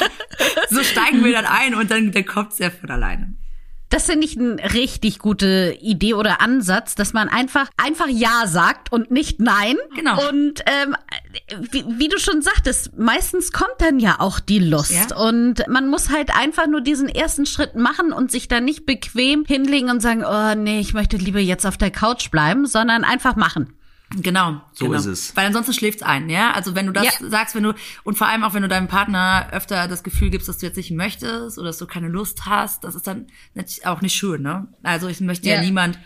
so 0.71 0.83
steigen 0.83 1.25
wir 1.25 1.33
dann 1.33 1.47
ein 1.47 1.77
und 1.77 1.89
dann, 1.93 2.11
dann 2.11 2.27
kommt's 2.27 2.59
ja 2.59 2.71
von 2.71 2.91
alleine. 2.91 3.37
Das 3.89 4.07
finde 4.07 4.27
ich 4.27 4.39
eine 4.39 4.57
richtig 4.75 5.19
gute 5.21 5.77
Idee 5.81 6.15
oder 6.15 6.41
Ansatz, 6.41 6.97
dass 6.97 7.13
man 7.13 7.29
einfach 7.29 7.69
einfach 7.77 8.09
ja 8.09 8.47
sagt 8.47 8.93
und 8.93 9.11
nicht 9.11 9.41
nein. 9.41 9.77
Genau. 9.95 10.29
Und 10.29 10.65
ähm, 10.67 10.97
wie, 11.71 11.85
wie 11.99 12.09
du 12.09 12.19
schon 12.19 12.43
sagtest, 12.43 12.99
meistens 12.99 13.53
kommt 13.53 13.77
dann 13.79 14.01
ja 14.01 14.17
auch 14.19 14.41
die 14.41 14.59
Lust 14.59 15.11
ja. 15.11 15.17
und 15.17 15.67
man 15.69 15.89
muss 15.89 16.11
halt 16.11 16.37
einfach 16.37 16.67
nur 16.67 16.81
diesen 16.81 17.09
ersten 17.09 17.47
Schritt 17.47 17.77
machen 17.77 18.13
und 18.13 18.31
sich 18.31 18.49
dann 18.49 18.65
nicht 18.65 18.87
bequem 18.87 19.45
hinlegen 19.47 19.91
und 19.91 20.01
sagen, 20.01 20.25
oh 20.25 20.55
nee, 20.57 20.81
ich 20.81 20.93
möchte 20.93 21.17
lieber 21.17 21.41
jetzt 21.41 21.67
auf 21.67 21.77
der 21.77 21.91
Couch 21.91 22.31
bleiben, 22.31 22.67
sondern 22.67 23.05
einfach 23.05 23.37
machen. 23.37 23.76
Genau. 24.11 24.61
So 24.73 24.87
genau. 24.87 24.99
ist 24.99 25.07
es. 25.07 25.37
Weil 25.37 25.47
ansonsten 25.47 25.73
schläft's 25.73 26.03
ein, 26.03 26.29
ja. 26.29 26.53
Also 26.53 26.75
wenn 26.75 26.87
du 26.87 26.93
das 26.93 27.19
ja. 27.19 27.29
sagst, 27.29 27.55
wenn 27.55 27.65
du, 27.65 27.75
und 28.05 28.17
vor 28.17 28.29
allem 28.29 28.45
auch 28.45 28.55
wenn 28.55 28.63
du 28.63 28.69
deinem 28.69 28.87
Partner 28.87 29.49
öfter 29.53 29.89
das 29.89 30.05
Gefühl 30.05 30.31
gibst, 30.31 30.49
dass 30.49 30.59
du 30.59 30.67
jetzt 30.67 30.77
nicht 30.77 30.93
möchtest 30.93 31.59
oder 31.59 31.69
dass 31.69 31.79
du 31.79 31.87
keine 31.87 32.09
Lust 32.09 32.47
hast, 32.47 32.85
das 32.85 32.95
ist 32.95 33.07
dann 33.07 33.27
auch 33.85 34.03
nicht 34.03 34.15
schön, 34.15 34.43
ne? 34.43 34.69
Also 34.83 35.09
ich 35.09 35.21
möchte 35.21 35.49
ja, 35.49 35.57
ja 35.57 35.63
niemand 35.63 35.99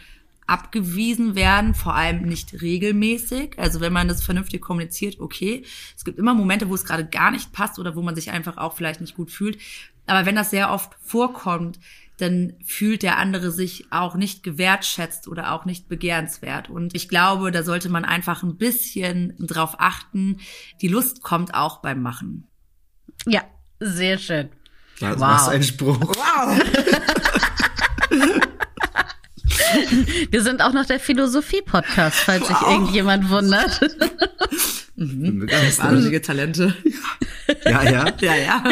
abgewiesen 0.47 1.37
werden, 1.37 1.75
vor 1.75 1.95
allem 1.95 2.23
nicht 2.23 2.61
regelmäßig. 2.61 3.59
Also 3.59 3.81
wenn 3.81 3.93
man 3.93 4.09
das 4.09 4.25
vernünftig 4.25 4.61
kommuniziert, 4.61 5.21
okay. 5.21 5.65
Es 5.97 6.05
gibt 6.05 6.19
immer 6.19 6.35
Momente, 6.35 6.69
wo 6.69 6.75
es 6.75 6.85
gerade 6.85 7.05
gar 7.07 7.31
nicht 7.31 7.53
passt 7.53 7.79
oder 7.79 7.95
wo 7.95 8.03
man 8.03 8.17
sich 8.17 8.31
einfach 8.31 8.57
auch 8.57 8.75
vielleicht 8.75 9.01
nicht 9.01 9.15
gut 9.15 9.31
fühlt. 9.31 9.59
Aber 10.07 10.27
wenn 10.27 10.35
das 10.35 10.51
sehr 10.51 10.73
oft 10.73 10.91
vorkommt, 11.03 11.79
dann 12.21 12.55
fühlt 12.65 13.03
der 13.03 13.19
andere 13.19 13.51
sich 13.51 13.87
auch 13.91 14.15
nicht 14.15 14.43
gewertschätzt 14.43 15.29
oder 15.29 15.53
auch 15.53 15.65
nicht 15.65 15.89
begehrenswert. 15.89 16.71
Und 16.71 16.95
ich 16.95 17.09
glaube, 17.09 17.51
da 17.51 17.63
sollte 17.63 17.89
man 17.89 18.05
einfach 18.05 18.43
ein 18.43 18.57
bisschen 18.57 19.35
drauf 19.39 19.77
achten. 19.79 20.39
Die 20.81 20.89
Lust 20.89 21.23
kommt 21.23 21.55
auch 21.55 21.81
beim 21.81 22.03
Machen. 22.03 22.47
Ja, 23.27 23.43
sehr 23.81 24.19
schön. 24.19 24.51
Ja, 24.99 25.13
wow. 25.13 25.21
Was 25.21 25.49
ein 25.49 25.63
Spruch. 25.63 25.99
Wow. 26.17 26.59
Wir 30.31 30.43
sind 30.43 30.63
auch 30.63 30.73
noch 30.73 30.87
der 30.87 30.99
Philosophie-Podcast, 30.99 32.17
falls 32.19 32.49
sich 32.49 32.61
irgendjemand 32.63 33.31
wundert. 33.31 33.81
Mhm. 34.97 35.49
Wahnsinnige 35.49 36.21
Talente. 36.21 36.75
Ja, 37.65 37.83
ja. 37.85 38.13
Ja, 38.21 38.35
ja. 38.37 38.65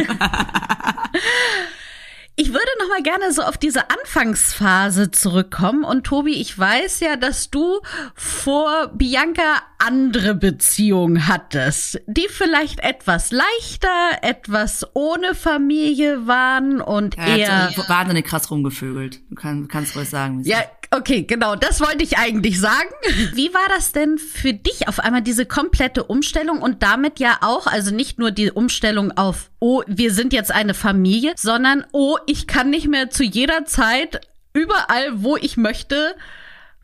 Ich 2.40 2.52
würde 2.52 2.70
noch 2.78 2.88
mal 2.88 3.02
gerne 3.02 3.32
so 3.32 3.42
auf 3.42 3.58
diese 3.58 3.90
Anfangsphase 3.90 5.10
zurückkommen. 5.10 5.82
Und 5.82 6.04
Tobi, 6.04 6.34
ich 6.34 6.56
weiß 6.56 7.00
ja, 7.00 7.16
dass 7.16 7.50
du 7.50 7.80
vor 8.14 8.92
Bianca 8.94 9.60
andere 9.78 10.34
Beziehungen 10.34 11.28
hattest, 11.28 12.00
die 12.06 12.26
vielleicht 12.28 12.80
etwas 12.80 13.30
leichter, 13.30 14.22
etwas 14.22 14.86
ohne 14.94 15.34
Familie 15.34 16.26
waren 16.26 16.80
und 16.80 17.16
er 17.16 17.36
eher. 17.36 17.76
Hat 17.76 17.88
wahnsinnig 17.88 18.26
krass 18.26 18.50
rumgevögelt. 18.50 19.20
Du 19.30 19.34
kannst, 19.36 19.70
kannst 19.70 19.96
ruhig 19.96 20.08
sagen. 20.08 20.42
Ja, 20.44 20.58
Okay, 20.90 21.24
genau, 21.24 21.54
das 21.54 21.80
wollte 21.82 22.02
ich 22.02 22.16
eigentlich 22.16 22.58
sagen. 22.58 22.88
Wie 23.34 23.52
war 23.52 23.68
das 23.68 23.92
denn 23.92 24.16
für 24.16 24.54
dich 24.54 24.88
auf 24.88 25.00
einmal 25.00 25.20
diese 25.20 25.44
komplette 25.44 26.04
Umstellung 26.04 26.62
und 26.62 26.82
damit 26.82 27.18
ja 27.18 27.38
auch, 27.42 27.66
also 27.66 27.94
nicht 27.94 28.18
nur 28.18 28.30
die 28.30 28.50
Umstellung 28.50 29.12
auf, 29.12 29.50
oh, 29.60 29.82
wir 29.86 30.14
sind 30.14 30.32
jetzt 30.32 30.50
eine 30.50 30.72
Familie, 30.72 31.34
sondern, 31.36 31.84
oh, 31.92 32.16
ich 32.26 32.46
kann 32.46 32.70
nicht 32.70 32.88
mehr 32.88 33.10
zu 33.10 33.22
jeder 33.22 33.66
Zeit 33.66 34.22
überall, 34.54 35.22
wo 35.22 35.36
ich 35.36 35.58
möchte, 35.58 36.14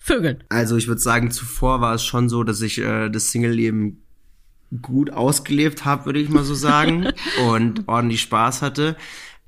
vögeln. 0.05 0.45
Also 0.51 0.77
ich 0.77 0.87
würde 0.87 1.01
sagen, 1.01 1.31
zuvor 1.31 1.81
war 1.81 1.95
es 1.95 2.05
schon 2.05 2.29
so, 2.29 2.45
dass 2.45 2.61
ich 2.61 2.79
äh, 2.79 3.09
das 3.09 3.31
Single-Leben 3.31 4.03
gut 4.83 5.11
ausgelebt 5.11 5.87
habe, 5.87 6.05
würde 6.05 6.21
ich 6.21 6.29
mal 6.29 6.45
so 6.45 6.55
sagen, 6.55 7.09
und 7.49 7.89
ordentlich 7.89 8.21
Spaß 8.21 8.61
hatte. 8.61 8.97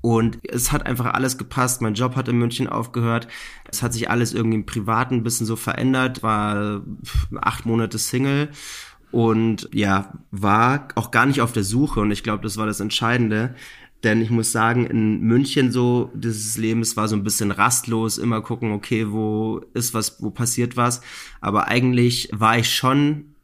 Und 0.01 0.39
es 0.45 0.73
hat 0.73 0.87
einfach 0.87 1.13
alles 1.13 1.37
gepasst. 1.37 1.83
Mein 1.83 1.95
Job 1.95 2.17
hat 2.17 2.29
in 2.29 2.39
München 2.39 2.69
aufgehört. 2.69 3.29
Es 3.69 3.83
hat 3.83 3.93
sich 3.93 4.09
alles 4.09 4.33
irgendwie 4.33 4.57
im 4.57 4.67
Privaten 4.67 5.17
ein 5.17 5.23
bisschen 5.25 5.47
so 5.47 5.57
verändert. 5.57 6.23
War 6.23 6.83
acht 7.41 7.67
Monate 7.67 7.99
Single 7.99 8.49
und 9.11 9.69
ja, 9.73 10.13
war 10.31 10.89
auch 10.95 11.11
gar 11.11 11.27
nicht 11.27 11.41
auf 11.41 11.53
der 11.53 11.65
Suche. 11.65 12.01
Und 12.01 12.11
ich 12.13 12.23
glaube, 12.23 12.43
das 12.43 12.57
war 12.57 12.67
das 12.67 12.81
Entscheidende. 12.81 13.55
Denn 14.07 14.23
ich 14.23 14.31
muss 14.31 14.53
sagen, 14.53 14.87
in 14.87 15.21
München 15.23 15.73
so, 15.73 16.13
dieses 16.15 16.57
Leben, 16.57 16.81
es 16.81 16.97
war 16.97 17.09
so 17.09 17.17
ein 17.17 17.25
bisschen 17.25 17.51
rastlos, 17.51 18.19
immer 18.19 18.41
gucken, 18.41 18.71
okay, 18.71 19.11
wo 19.11 19.61
ist 19.75 19.95
was, 19.95 20.23
wo 20.23 20.31
passiert 20.31 20.77
was. 20.77 21.01
Aber 21.41 21.67
eigentlich 21.67 22.29
war 22.33 22.57
ich 22.57 22.73
schon 22.73 23.35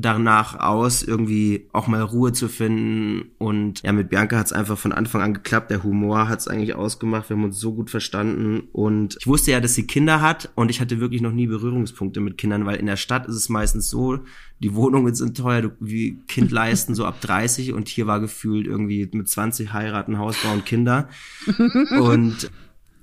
danach 0.00 0.60
aus, 0.60 1.02
irgendwie 1.02 1.66
auch 1.72 1.88
mal 1.88 2.02
Ruhe 2.02 2.32
zu 2.32 2.48
finden. 2.48 3.30
Und 3.38 3.82
ja, 3.82 3.92
mit 3.92 4.10
Bianca 4.10 4.38
hat 4.38 4.46
es 4.46 4.52
einfach 4.52 4.78
von 4.78 4.92
Anfang 4.92 5.22
an 5.22 5.34
geklappt. 5.34 5.70
Der 5.70 5.82
Humor 5.82 6.28
hat 6.28 6.38
es 6.38 6.48
eigentlich 6.48 6.74
ausgemacht. 6.74 7.28
Wir 7.28 7.36
haben 7.36 7.44
uns 7.44 7.58
so 7.58 7.74
gut 7.74 7.90
verstanden. 7.90 8.68
Und 8.72 9.16
ich 9.18 9.26
wusste 9.26 9.50
ja, 9.50 9.60
dass 9.60 9.74
sie 9.74 9.86
Kinder 9.86 10.20
hat 10.20 10.50
und 10.54 10.70
ich 10.70 10.80
hatte 10.80 11.00
wirklich 11.00 11.20
noch 11.20 11.32
nie 11.32 11.48
Berührungspunkte 11.48 12.20
mit 12.20 12.38
Kindern, 12.38 12.64
weil 12.64 12.76
in 12.76 12.86
der 12.86 12.96
Stadt 12.96 13.26
ist 13.26 13.34
es 13.34 13.48
meistens 13.48 13.90
so, 13.90 14.20
die 14.60 14.74
Wohnungen 14.74 15.14
sind 15.14 15.36
teuer, 15.36 15.62
du, 15.62 15.70
wie 15.80 16.18
Kind 16.28 16.50
leisten 16.50 16.94
so 16.94 17.04
ab 17.04 17.20
30 17.20 17.72
und 17.72 17.88
hier 17.88 18.06
war 18.06 18.20
gefühlt 18.20 18.66
irgendwie 18.66 19.08
mit 19.12 19.28
20 19.28 19.72
heiraten, 19.72 20.18
Haus 20.18 20.36
bauen, 20.42 20.64
Kinder. 20.64 21.08
Und 22.00 22.50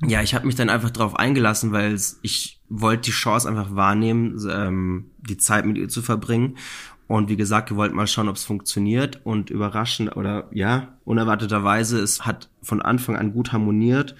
ja, 0.02 0.22
ich 0.22 0.36
habe 0.36 0.46
mich 0.46 0.56
dann 0.56 0.70
einfach 0.70 0.90
drauf 0.90 1.16
eingelassen, 1.16 1.72
weil 1.72 1.98
ich 2.22 2.60
wollte 2.70 3.04
die 3.04 3.12
Chance 3.12 3.48
einfach 3.48 3.76
wahrnehmen, 3.76 4.38
ähm, 4.52 5.12
die 5.18 5.38
Zeit 5.38 5.66
mit 5.66 5.78
ihr 5.78 5.90
zu 5.90 6.02
verbringen. 6.02 6.58
Und 7.08 7.30
wie 7.30 7.38
gesagt, 7.38 7.70
wir 7.70 7.78
wollten 7.78 7.96
mal 7.96 8.08
schauen, 8.08 8.30
ob 8.30 8.36
es 8.36 8.44
funktioniert. 8.44 9.22
Und 9.24 9.50
überraschend 9.50 10.16
oder 10.16 10.50
ja, 10.52 10.98
unerwarteterweise, 11.06 12.00
es 12.00 12.26
hat 12.26 12.50
von 12.62 12.82
Anfang 12.82 13.16
an 13.16 13.32
gut 13.32 13.54
harmoniert. 13.54 14.16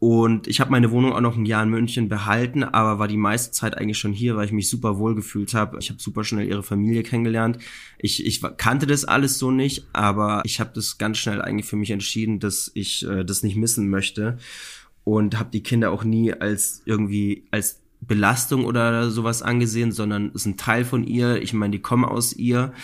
Und 0.00 0.46
ich 0.46 0.60
habe 0.60 0.70
meine 0.70 0.92
Wohnung 0.92 1.12
auch 1.12 1.20
noch 1.20 1.36
ein 1.36 1.44
Jahr 1.44 1.64
in 1.64 1.70
München 1.70 2.08
behalten, 2.08 2.62
aber 2.62 3.00
war 3.00 3.08
die 3.08 3.16
meiste 3.16 3.50
Zeit 3.50 3.76
eigentlich 3.76 3.98
schon 3.98 4.12
hier, 4.12 4.36
weil 4.36 4.44
ich 4.44 4.52
mich 4.52 4.70
super 4.70 4.98
wohl 4.98 5.16
gefühlt 5.16 5.54
habe. 5.54 5.76
Ich 5.80 5.90
habe 5.90 6.00
super 6.00 6.22
schnell 6.22 6.46
ihre 6.46 6.62
Familie 6.62 7.02
kennengelernt. 7.02 7.58
Ich, 7.98 8.24
ich 8.24 8.40
kannte 8.58 8.86
das 8.86 9.04
alles 9.04 9.38
so 9.38 9.50
nicht, 9.50 9.88
aber 9.92 10.42
ich 10.44 10.60
habe 10.60 10.70
das 10.72 10.98
ganz 10.98 11.18
schnell 11.18 11.42
eigentlich 11.42 11.66
für 11.66 11.74
mich 11.74 11.90
entschieden, 11.90 12.38
dass 12.38 12.70
ich 12.74 13.04
äh, 13.08 13.24
das 13.24 13.42
nicht 13.42 13.56
missen 13.56 13.90
möchte 13.90 14.38
und 15.08 15.38
habe 15.38 15.48
die 15.50 15.62
Kinder 15.62 15.90
auch 15.90 16.04
nie 16.04 16.34
als 16.34 16.82
irgendwie 16.84 17.46
als 17.50 17.80
Belastung 18.02 18.66
oder 18.66 19.10
sowas 19.10 19.40
angesehen, 19.40 19.90
sondern 19.90 20.32
ist 20.32 20.44
ein 20.44 20.58
Teil 20.58 20.84
von 20.84 21.02
ihr. 21.02 21.40
Ich 21.40 21.54
meine, 21.54 21.72
die 21.72 21.82
kommen 21.82 22.04
aus 22.04 22.34
ihr. 22.34 22.74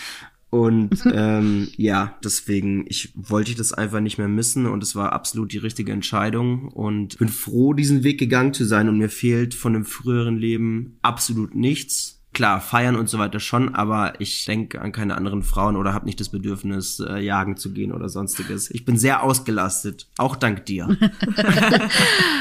Und 0.48 1.04
ähm, 1.12 1.68
ja, 1.76 2.16
deswegen, 2.24 2.86
ich 2.88 3.12
wollte 3.14 3.54
das 3.54 3.74
einfach 3.74 4.00
nicht 4.00 4.16
mehr 4.16 4.28
missen 4.28 4.64
und 4.64 4.82
es 4.82 4.96
war 4.96 5.12
absolut 5.12 5.52
die 5.52 5.58
richtige 5.58 5.92
Entscheidung 5.92 6.68
und 6.68 7.18
bin 7.18 7.28
froh, 7.28 7.74
diesen 7.74 8.04
Weg 8.04 8.18
gegangen 8.18 8.54
zu 8.54 8.64
sein 8.64 8.88
und 8.88 8.96
mir 8.96 9.10
fehlt 9.10 9.52
von 9.52 9.74
dem 9.74 9.84
früheren 9.84 10.38
Leben 10.38 10.96
absolut 11.02 11.54
nichts 11.54 12.23
klar, 12.34 12.60
feiern 12.60 12.96
und 12.96 13.08
so 13.08 13.18
weiter 13.18 13.40
schon, 13.40 13.74
aber 13.74 14.20
ich 14.20 14.44
denke 14.44 14.80
an 14.82 14.92
keine 14.92 15.16
anderen 15.16 15.42
Frauen 15.42 15.76
oder 15.76 15.94
habe 15.94 16.04
nicht 16.04 16.20
das 16.20 16.28
Bedürfnis, 16.28 17.00
äh, 17.00 17.20
jagen 17.20 17.56
zu 17.56 17.72
gehen 17.72 17.92
oder 17.92 18.08
sonstiges. 18.08 18.70
Ich 18.70 18.84
bin 18.84 18.98
sehr 18.98 19.22
ausgelastet, 19.22 20.08
auch 20.18 20.36
dank 20.36 20.66
dir. 20.66 20.84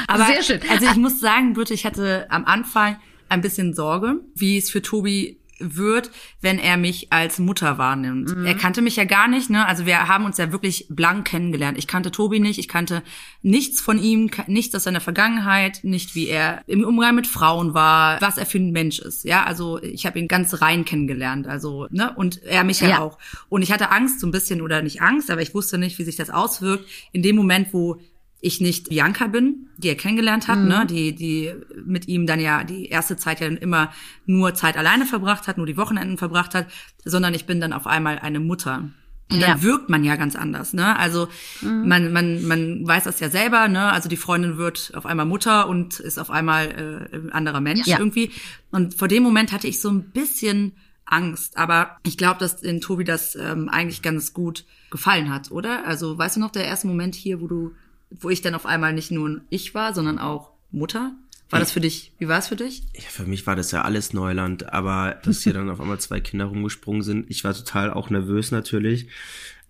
aber 0.06 0.26
sehr 0.26 0.42
schön. 0.42 0.60
Also 0.68 0.86
ich 0.86 0.96
muss 0.96 1.20
sagen, 1.20 1.54
Birte, 1.54 1.72
ich 1.72 1.86
hatte 1.86 2.26
am 2.30 2.44
Anfang 2.44 2.96
ein 3.28 3.40
bisschen 3.40 3.74
Sorge, 3.74 4.20
wie 4.34 4.58
es 4.58 4.70
für 4.70 4.82
Tobi 4.82 5.38
wird, 5.58 6.10
wenn 6.40 6.58
er 6.58 6.76
mich 6.76 7.12
als 7.12 7.38
Mutter 7.38 7.78
wahrnimmt. 7.78 8.36
Mhm. 8.36 8.44
Er 8.44 8.54
kannte 8.54 8.82
mich 8.82 8.96
ja 8.96 9.04
gar 9.04 9.28
nicht, 9.28 9.50
ne? 9.50 9.66
Also 9.66 9.86
wir 9.86 10.08
haben 10.08 10.24
uns 10.24 10.38
ja 10.38 10.52
wirklich 10.52 10.86
blank 10.88 11.26
kennengelernt. 11.26 11.78
Ich 11.78 11.86
kannte 11.86 12.10
Tobi 12.10 12.40
nicht, 12.40 12.58
ich 12.58 12.68
kannte 12.68 13.02
nichts 13.42 13.80
von 13.80 14.02
ihm, 14.02 14.30
nichts 14.46 14.74
aus 14.74 14.84
seiner 14.84 15.00
Vergangenheit, 15.00 15.80
nicht 15.82 16.14
wie 16.14 16.28
er 16.28 16.62
im 16.66 16.84
Umgang 16.84 17.14
mit 17.14 17.26
Frauen 17.26 17.74
war, 17.74 18.20
was 18.20 18.38
er 18.38 18.46
für 18.46 18.58
ein 18.58 18.72
Mensch 18.72 18.98
ist. 18.98 19.24
Ja, 19.24 19.44
also 19.44 19.80
ich 19.82 20.06
habe 20.06 20.18
ihn 20.18 20.28
ganz 20.28 20.60
rein 20.60 20.84
kennengelernt, 20.84 21.46
also 21.46 21.86
ne 21.90 22.12
und 22.14 22.42
er 22.42 22.64
mich 22.64 22.80
ja, 22.80 22.88
ja 22.88 22.98
auch. 23.00 23.18
Und 23.48 23.62
ich 23.62 23.72
hatte 23.72 23.90
Angst 23.90 24.20
so 24.20 24.26
ein 24.26 24.32
bisschen 24.32 24.60
oder 24.60 24.82
nicht 24.82 25.02
Angst, 25.02 25.30
aber 25.30 25.42
ich 25.42 25.54
wusste 25.54 25.78
nicht, 25.78 25.98
wie 25.98 26.04
sich 26.04 26.16
das 26.16 26.30
auswirkt 26.30 26.88
in 27.12 27.22
dem 27.22 27.36
Moment, 27.36 27.72
wo 27.72 28.00
ich 28.44 28.60
nicht 28.60 28.90
Bianca 28.90 29.26
bin, 29.26 29.68
die 29.78 29.88
er 29.88 29.94
kennengelernt 29.94 30.48
hat, 30.48 30.58
mhm. 30.58 30.68
ne, 30.68 30.86
die, 30.86 31.14
die 31.14 31.52
mit 31.84 32.08
ihm 32.08 32.26
dann 32.26 32.38
ja 32.38 32.62
die 32.62 32.86
erste 32.86 33.16
Zeit 33.16 33.40
ja 33.40 33.46
immer 33.46 33.90
nur 34.26 34.54
Zeit 34.54 34.76
alleine 34.76 35.06
verbracht 35.06 35.48
hat, 35.48 35.56
nur 35.56 35.66
die 35.66 35.78
Wochenenden 35.78 36.18
verbracht 36.18 36.54
hat, 36.54 36.66
sondern 37.04 37.32
ich 37.32 37.46
bin 37.46 37.60
dann 37.60 37.72
auf 37.72 37.86
einmal 37.86 38.18
eine 38.18 38.40
Mutter. 38.40 38.90
Und 39.32 39.40
dann 39.40 39.56
ja. 39.58 39.62
wirkt 39.62 39.88
man 39.88 40.04
ja 40.04 40.16
ganz 40.16 40.36
anders, 40.36 40.74
ne? 40.74 40.96
Also 40.98 41.28
mhm. 41.62 41.88
man, 41.88 42.12
man, 42.12 42.46
man 42.46 42.86
weiß 42.86 43.04
das 43.04 43.20
ja 43.20 43.30
selber, 43.30 43.68
ne? 43.68 43.90
Also 43.90 44.10
die 44.10 44.18
Freundin 44.18 44.58
wird 44.58 44.92
auf 44.94 45.06
einmal 45.06 45.24
Mutter 45.24 45.66
und 45.66 45.98
ist 45.98 46.18
auf 46.18 46.30
einmal 46.30 47.08
äh, 47.10 47.16
ein 47.16 47.32
anderer 47.32 47.62
Mensch 47.62 47.86
ja. 47.86 47.98
irgendwie. 47.98 48.30
Und 48.70 48.94
vor 48.94 49.08
dem 49.08 49.22
Moment 49.22 49.50
hatte 49.52 49.66
ich 49.66 49.80
so 49.80 49.88
ein 49.88 50.10
bisschen 50.10 50.72
Angst. 51.06 51.56
Aber 51.56 51.96
ich 52.04 52.18
glaube, 52.18 52.38
dass 52.38 52.62
in 52.62 52.82
Tobi 52.82 53.04
das 53.04 53.34
ähm, 53.36 53.70
eigentlich 53.70 54.02
ganz 54.02 54.34
gut 54.34 54.66
gefallen 54.90 55.32
hat, 55.32 55.50
oder? 55.50 55.86
Also 55.86 56.18
weißt 56.18 56.36
du 56.36 56.40
noch 56.40 56.50
der 56.50 56.66
erste 56.66 56.86
Moment 56.86 57.14
hier, 57.14 57.40
wo 57.40 57.46
du 57.46 57.72
wo 58.10 58.30
ich 58.30 58.42
dann 58.42 58.54
auf 58.54 58.66
einmal 58.66 58.92
nicht 58.92 59.10
nur 59.10 59.40
ich 59.50 59.74
war, 59.74 59.94
sondern 59.94 60.18
auch 60.18 60.52
Mutter. 60.70 61.14
War 61.50 61.60
das 61.60 61.72
für 61.72 61.80
dich, 61.80 62.12
wie 62.18 62.26
war 62.26 62.38
es 62.38 62.48
für 62.48 62.56
dich? 62.56 62.82
Ja, 62.94 63.08
für 63.08 63.26
mich 63.26 63.46
war 63.46 63.54
das 63.54 63.70
ja 63.70 63.82
alles 63.82 64.12
Neuland, 64.12 64.72
aber 64.72 65.20
dass 65.22 65.42
hier 65.42 65.52
dann 65.54 65.70
auf 65.70 65.80
einmal 65.80 66.00
zwei 66.00 66.20
Kinder 66.20 66.46
rumgesprungen 66.46 67.02
sind, 67.02 67.30
ich 67.30 67.44
war 67.44 67.54
total 67.54 67.92
auch 67.92 68.10
nervös 68.10 68.50
natürlich. 68.50 69.08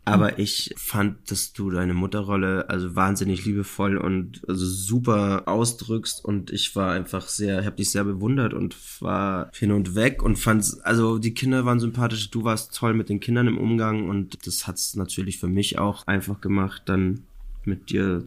Aber 0.07 0.33
mhm. 0.33 0.39
ich 0.39 0.75
fand, 0.77 1.31
dass 1.31 1.55
du 1.55 1.71
deine 1.71 1.95
Mutterrolle 1.95 2.69
also 2.69 2.95
wahnsinnig 2.95 3.45
liebevoll 3.47 3.97
und 3.97 4.43
also 4.47 4.67
super 4.67 5.45
ausdrückst 5.47 6.23
und 6.23 6.51
ich 6.51 6.77
war 6.77 6.93
einfach 6.93 7.29
sehr, 7.29 7.65
habe 7.65 7.77
dich 7.77 7.91
sehr 7.91 8.05
bewundert 8.05 8.53
und 8.53 8.77
war 9.01 9.51
hin 9.55 9.73
und 9.73 9.95
weg 9.95 10.23
und 10.23 10.39
fand, 10.39 10.77
also 10.83 11.19
die 11.19 11.33
Kinder 11.33 11.65
waren 11.65 11.81
sympathisch, 11.81 12.31
du 12.31 12.45
warst 12.45 12.77
toll 12.77 12.93
mit 12.93 13.09
den 13.09 13.21
Kindern 13.21 13.47
im 13.47 13.57
Umgang 13.57 14.09
und 14.11 14.47
das 14.47 14.67
hat's 14.67 14.95
natürlich 14.95 15.39
für 15.39 15.49
mich 15.49 15.79
auch 15.79 16.07
einfach 16.07 16.43
gemacht, 16.43 16.83
dann 16.85 17.25
mit 17.67 17.91
dir 17.91 18.25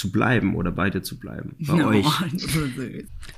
zu 0.00 0.10
bleiben 0.10 0.54
oder 0.54 0.70
bei 0.70 0.88
dir 0.88 1.02
zu 1.02 1.18
bleiben. 1.18 1.56
Bei 1.58 1.84
oh, 1.84 1.88
euch. 1.88 2.06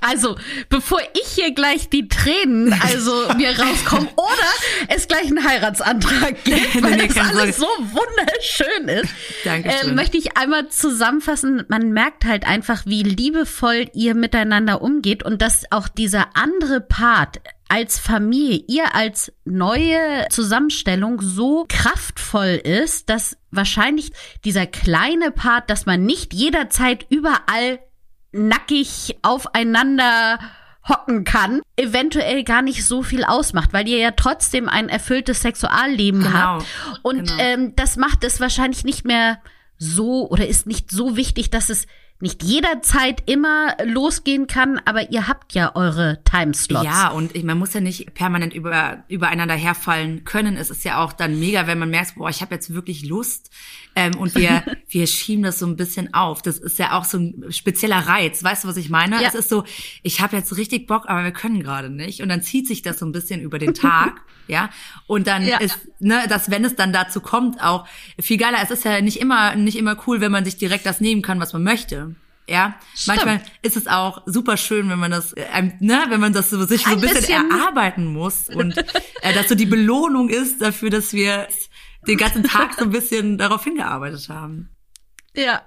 Also, 0.01 0.37
bevor 0.69 0.99
ich 1.13 1.27
hier 1.33 1.53
gleich 1.53 1.89
die 1.89 2.07
Tränen 2.07 2.71
also 2.73 3.11
mir 3.35 3.49
rauskommen 3.59 4.07
oder 4.15 4.87
es 4.87 5.07
gleich 5.07 5.25
einen 5.25 5.43
Heiratsantrag 5.43 6.41
gibt, 6.43 6.81
weil 6.81 6.95
nee, 6.95 7.07
das 7.07 7.17
alles 7.17 7.57
so 7.57 7.65
wunderschön 7.65 8.87
ist, 8.87 9.13
äh, 9.45 9.91
möchte 9.91 10.17
ich 10.17 10.37
einmal 10.37 10.69
zusammenfassen, 10.69 11.63
man 11.67 11.91
merkt 11.91 12.23
halt 12.23 12.47
einfach, 12.47 12.85
wie 12.85 13.03
liebevoll 13.03 13.87
ihr 13.93 14.15
miteinander 14.15 14.81
umgeht 14.81 15.23
und 15.23 15.41
dass 15.41 15.65
auch 15.71 15.89
dieser 15.89 16.35
andere 16.35 16.79
Part 16.79 17.41
als 17.73 17.97
Familie, 17.97 18.63
ihr 18.67 18.93
als 18.93 19.33
neue 19.45 20.27
Zusammenstellung 20.29 21.19
so 21.21 21.65
kraftvoll 21.67 22.61
ist, 22.63 23.09
dass 23.09 23.35
wahrscheinlich 23.49 24.11
dieser 24.45 24.67
kleine 24.67 25.31
Part, 25.31 25.71
dass 25.71 25.87
man 25.87 26.05
nicht 26.05 26.35
jederzeit 26.35 27.07
überall 27.09 27.79
nackig 28.31 29.17
aufeinander 29.23 30.37
hocken 30.87 31.23
kann, 31.23 31.61
eventuell 31.75 32.43
gar 32.43 32.61
nicht 32.61 32.85
so 32.85 33.01
viel 33.01 33.23
ausmacht, 33.23 33.73
weil 33.73 33.87
ihr 33.87 33.97
ja 33.97 34.11
trotzdem 34.11 34.69
ein 34.69 34.87
erfülltes 34.87 35.41
Sexualleben 35.41 36.21
genau, 36.21 36.31
habt. 36.31 36.65
Und 37.01 37.29
genau. 37.29 37.41
ähm, 37.41 37.75
das 37.75 37.97
macht 37.97 38.23
es 38.23 38.39
wahrscheinlich 38.39 38.83
nicht 38.83 39.03
mehr 39.03 39.39
so 39.79 40.29
oder 40.29 40.47
ist 40.47 40.67
nicht 40.67 40.91
so 40.91 41.17
wichtig, 41.17 41.49
dass 41.49 41.71
es 41.71 41.87
nicht 42.19 42.41
jederzeit 42.41 43.21
immer 43.29 43.75
losgehen 43.83 44.47
kann, 44.47 44.79
aber 44.85 45.11
ihr 45.11 45.27
habt 45.27 45.53
ja 45.53 45.75
eure 45.75 46.23
Timeslots. 46.23 46.85
Ja, 46.85 47.09
und 47.09 47.41
man 47.43 47.57
muss 47.57 47.73
ja 47.73 47.81
nicht 47.81 48.13
permanent 48.13 48.53
über, 48.53 49.03
übereinander 49.09 49.55
herfallen 49.55 50.23
können. 50.23 50.55
Es 50.55 50.69
ist 50.69 50.85
ja 50.85 51.03
auch 51.03 51.11
dann 51.11 51.37
mega, 51.37 51.67
wenn 51.67 51.79
man 51.79 51.89
merkt, 51.89 52.15
boah, 52.15 52.29
ich 52.29 52.41
habe 52.41 52.55
jetzt 52.55 52.73
wirklich 52.73 53.03
Lust. 53.03 53.51
Ähm, 53.95 54.17
und 54.17 54.35
wir, 54.35 54.63
wir 54.89 55.05
schieben 55.05 55.43
das 55.43 55.59
so 55.59 55.65
ein 55.65 55.75
bisschen 55.75 56.13
auf. 56.13 56.41
Das 56.41 56.59
ist 56.59 56.79
ja 56.79 56.97
auch 56.97 57.03
so 57.03 57.17
ein 57.17 57.51
spezieller 57.51 58.07
Reiz. 58.07 58.41
Weißt 58.41 58.63
du, 58.63 58.69
was 58.69 58.77
ich 58.77 58.89
meine? 58.89 59.21
Ja. 59.21 59.27
Es 59.27 59.35
ist 59.35 59.49
so, 59.49 59.65
ich 60.01 60.21
habe 60.21 60.37
jetzt 60.37 60.55
richtig 60.55 60.87
Bock, 60.87 61.03
aber 61.07 61.25
wir 61.25 61.31
können 61.31 61.61
gerade 61.61 61.89
nicht. 61.89 62.21
Und 62.21 62.29
dann 62.29 62.41
zieht 62.41 62.67
sich 62.67 62.81
das 62.81 62.99
so 62.99 63.05
ein 63.05 63.11
bisschen 63.11 63.41
über 63.41 63.59
den 63.59 63.73
Tag. 63.73 64.21
ja. 64.47 64.69
Und 65.07 65.27
dann 65.27 65.45
ja. 65.45 65.57
ist, 65.57 65.77
ne, 65.99 66.23
dass 66.29 66.49
wenn 66.49 66.63
es 66.63 66.75
dann 66.75 66.93
dazu 66.93 67.19
kommt, 67.19 67.61
auch 67.61 67.85
viel 68.17 68.37
geiler. 68.37 68.59
Es 68.63 68.71
ist 68.71 68.85
ja 68.85 69.01
nicht 69.01 69.19
immer, 69.19 69.55
nicht 69.55 69.77
immer 69.77 69.97
cool, 70.07 70.21
wenn 70.21 70.31
man 70.31 70.45
sich 70.45 70.55
direkt 70.55 70.85
das 70.85 71.01
nehmen 71.01 71.21
kann, 71.21 71.41
was 71.41 71.51
man 71.51 71.63
möchte. 71.63 72.12
Ja, 72.47 72.75
Stimmt. 72.93 73.07
manchmal 73.07 73.41
ist 73.61 73.77
es 73.77 73.87
auch 73.87 74.21
super 74.25 74.57
schön, 74.57 74.89
wenn 74.89 74.99
man 74.99 75.11
das, 75.11 75.31
äh, 75.33 75.71
ne, 75.79 76.03
wenn 76.09 76.19
man 76.19 76.33
das 76.33 76.49
so, 76.49 76.63
sich 76.65 76.83
so 76.83 76.91
ein 76.91 76.99
bisschen, 76.99 77.21
bisschen 77.21 77.51
erarbeiten 77.51 78.05
muss 78.05 78.49
und 78.49 78.77
äh, 79.21 79.33
dass 79.33 79.47
so 79.47 79.55
die 79.55 79.65
Belohnung 79.65 80.29
ist 80.29 80.61
dafür, 80.61 80.89
dass 80.89 81.13
wir 81.13 81.47
den 82.07 82.17
ganzen 82.17 82.43
Tag 82.43 82.73
so 82.73 82.83
ein 82.83 82.89
bisschen 82.89 83.37
darauf 83.37 83.63
hingearbeitet 83.63 84.27
haben. 84.27 84.72
Ja, 85.35 85.63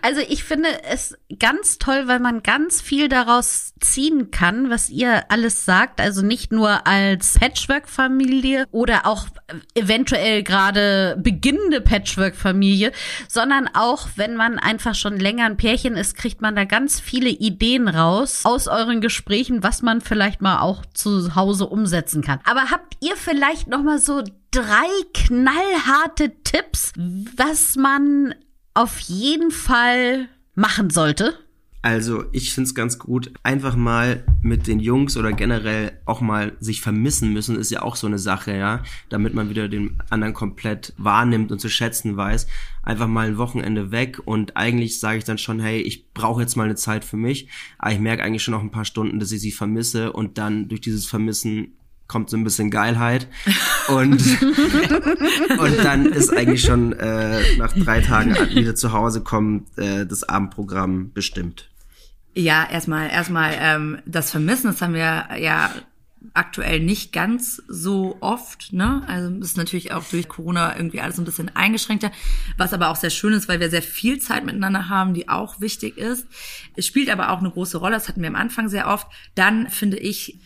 also 0.00 0.20
ich 0.20 0.44
finde 0.44 0.68
es 0.84 1.18
ganz 1.40 1.78
toll, 1.78 2.06
weil 2.06 2.20
man 2.20 2.44
ganz 2.44 2.80
viel 2.80 3.08
daraus 3.08 3.74
ziehen 3.80 4.30
kann, 4.30 4.70
was 4.70 4.90
ihr 4.90 5.28
alles 5.28 5.64
sagt. 5.64 6.00
Also 6.00 6.22
nicht 6.22 6.52
nur 6.52 6.86
als 6.86 7.36
Patchwork-Familie 7.40 8.66
oder 8.70 9.06
auch 9.06 9.26
eventuell 9.74 10.44
gerade 10.44 11.16
beginnende 11.20 11.80
Patchwork-Familie, 11.80 12.92
sondern 13.26 13.68
auch, 13.74 14.08
wenn 14.14 14.36
man 14.36 14.60
einfach 14.60 14.94
schon 14.94 15.18
länger 15.18 15.46
ein 15.46 15.56
Pärchen 15.56 15.96
ist, 15.96 16.16
kriegt 16.16 16.40
man 16.40 16.54
da 16.54 16.64
ganz 16.64 17.00
viele 17.00 17.30
Ideen 17.30 17.88
raus 17.88 18.42
aus 18.44 18.68
euren 18.68 19.00
Gesprächen, 19.00 19.64
was 19.64 19.82
man 19.82 20.00
vielleicht 20.00 20.42
mal 20.42 20.60
auch 20.60 20.86
zu 20.94 21.34
Hause 21.34 21.66
umsetzen 21.66 22.22
kann. 22.22 22.38
Aber 22.44 22.70
habt 22.70 22.96
ihr 23.00 23.16
vielleicht 23.16 23.66
noch 23.66 23.82
mal 23.82 23.98
so 23.98 24.22
drei 24.52 24.86
knallharte 25.12 26.40
Tipps, 26.44 26.92
was 26.96 27.74
man 27.74 28.34
auf 28.78 29.00
jeden 29.00 29.50
Fall 29.50 30.28
machen 30.54 30.90
sollte? 30.90 31.34
Also 31.82 32.24
ich 32.32 32.54
find's 32.54 32.76
ganz 32.76 32.98
gut, 32.98 33.32
einfach 33.42 33.74
mal 33.74 34.24
mit 34.40 34.68
den 34.68 34.78
Jungs 34.78 35.16
oder 35.16 35.32
generell 35.32 35.92
auch 36.04 36.20
mal 36.20 36.56
sich 36.60 36.80
vermissen 36.80 37.32
müssen, 37.32 37.56
ist 37.56 37.70
ja 37.70 37.82
auch 37.82 37.96
so 37.96 38.06
eine 38.06 38.18
Sache, 38.20 38.56
ja, 38.56 38.84
damit 39.08 39.34
man 39.34 39.50
wieder 39.50 39.68
den 39.68 39.98
anderen 40.10 40.32
komplett 40.32 40.92
wahrnimmt 40.96 41.50
und 41.50 41.60
zu 41.60 41.68
schätzen 41.68 42.16
weiß. 42.16 42.46
Einfach 42.84 43.08
mal 43.08 43.26
ein 43.26 43.38
Wochenende 43.38 43.90
weg 43.90 44.20
und 44.24 44.56
eigentlich 44.56 45.00
sage 45.00 45.18
ich 45.18 45.24
dann 45.24 45.38
schon, 45.38 45.58
hey, 45.58 45.80
ich 45.80 46.12
brauche 46.12 46.42
jetzt 46.42 46.56
mal 46.56 46.64
eine 46.64 46.76
Zeit 46.76 47.04
für 47.04 47.16
mich, 47.16 47.48
aber 47.78 47.92
ich 47.92 48.00
merke 48.00 48.22
eigentlich 48.22 48.44
schon 48.44 48.54
noch 48.54 48.62
ein 48.62 48.70
paar 48.70 48.84
Stunden, 48.84 49.18
dass 49.18 49.32
ich 49.32 49.40
sie 49.40 49.52
vermisse 49.52 50.12
und 50.12 50.38
dann 50.38 50.68
durch 50.68 50.80
dieses 50.80 51.06
Vermissen 51.06 51.77
kommt 52.08 52.30
so 52.30 52.36
ein 52.36 52.44
bisschen 52.44 52.70
Geilheit 52.70 53.28
und 53.88 54.20
und 55.58 55.84
dann 55.84 56.06
ist 56.06 56.34
eigentlich 56.34 56.62
schon 56.62 56.94
äh, 56.94 57.56
nach 57.56 57.72
drei 57.74 58.00
Tagen 58.00 58.34
wieder 58.54 58.74
zu 58.74 58.92
Hause 58.92 59.22
kommen 59.22 59.66
äh, 59.76 60.06
das 60.06 60.24
Abendprogramm 60.24 61.12
bestimmt. 61.12 61.70
Ja, 62.34 62.68
erstmal 62.70 63.10
erstmal 63.10 63.54
ähm, 63.58 63.98
das 64.06 64.30
Vermissen, 64.30 64.68
das 64.68 64.80
haben 64.80 64.94
wir 64.94 65.28
ja 65.38 65.70
aktuell 66.34 66.80
nicht 66.80 67.12
ganz 67.12 67.62
so 67.68 68.16
oft, 68.20 68.72
ne? 68.72 69.02
Also 69.06 69.34
ist 69.38 69.56
natürlich 69.56 69.92
auch 69.92 70.04
durch 70.04 70.28
Corona 70.28 70.76
irgendwie 70.76 71.00
alles 71.00 71.18
ein 71.18 71.24
bisschen 71.24 71.54
eingeschränkter, 71.54 72.10
was 72.56 72.72
aber 72.72 72.88
auch 72.88 72.96
sehr 72.96 73.10
schön 73.10 73.32
ist, 73.32 73.48
weil 73.48 73.60
wir 73.60 73.70
sehr 73.70 73.82
viel 73.82 74.18
Zeit 74.18 74.44
miteinander 74.44 74.88
haben, 74.88 75.14
die 75.14 75.28
auch 75.28 75.60
wichtig 75.60 75.96
ist. 75.96 76.26
Es 76.76 76.86
spielt 76.86 77.10
aber 77.10 77.30
auch 77.30 77.38
eine 77.38 77.50
große 77.50 77.78
Rolle, 77.78 77.94
das 77.94 78.08
hatten 78.08 78.22
wir 78.22 78.28
am 78.28 78.36
Anfang 78.36 78.68
sehr 78.68 78.88
oft. 78.88 79.06
Dann 79.34 79.68
finde 79.68 79.98
ich 79.98 80.38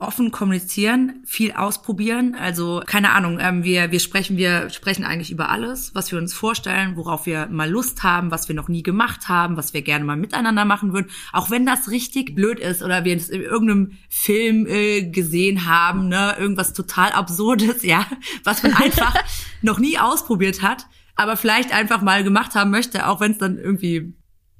offen 0.00 0.30
kommunizieren, 0.30 1.22
viel 1.26 1.52
ausprobieren. 1.52 2.34
Also 2.34 2.82
keine 2.86 3.12
Ahnung, 3.12 3.38
ähm, 3.40 3.64
wir 3.64 3.92
wir 3.92 4.00
sprechen 4.00 4.36
wir 4.36 4.70
sprechen 4.70 5.04
eigentlich 5.04 5.30
über 5.30 5.50
alles, 5.50 5.94
was 5.94 6.10
wir 6.10 6.18
uns 6.18 6.32
vorstellen, 6.32 6.96
worauf 6.96 7.26
wir 7.26 7.46
mal 7.48 7.68
Lust 7.68 8.02
haben, 8.02 8.30
was 8.30 8.48
wir 8.48 8.54
noch 8.54 8.68
nie 8.68 8.82
gemacht 8.82 9.28
haben, 9.28 9.56
was 9.56 9.74
wir 9.74 9.82
gerne 9.82 10.04
mal 10.04 10.16
miteinander 10.16 10.64
machen 10.64 10.92
würden. 10.92 11.10
Auch 11.32 11.50
wenn 11.50 11.66
das 11.66 11.90
richtig 11.90 12.34
blöd 12.34 12.58
ist 12.58 12.82
oder 12.82 13.04
wir 13.04 13.14
es 13.14 13.28
in 13.28 13.42
irgendeinem 13.42 13.92
Film 14.08 14.66
äh, 14.66 15.02
gesehen 15.02 15.66
haben, 15.66 16.08
ne, 16.08 16.34
irgendwas 16.38 16.72
total 16.72 17.12
absurdes, 17.12 17.82
ja, 17.82 18.06
was 18.42 18.62
man 18.62 18.74
einfach 18.74 19.14
noch 19.62 19.78
nie 19.78 19.98
ausprobiert 19.98 20.62
hat, 20.62 20.86
aber 21.14 21.36
vielleicht 21.36 21.74
einfach 21.74 22.00
mal 22.00 22.24
gemacht 22.24 22.54
haben 22.54 22.70
möchte, 22.70 23.06
auch 23.06 23.20
wenn 23.20 23.32
es 23.32 23.38
dann 23.38 23.58
irgendwie 23.58 24.14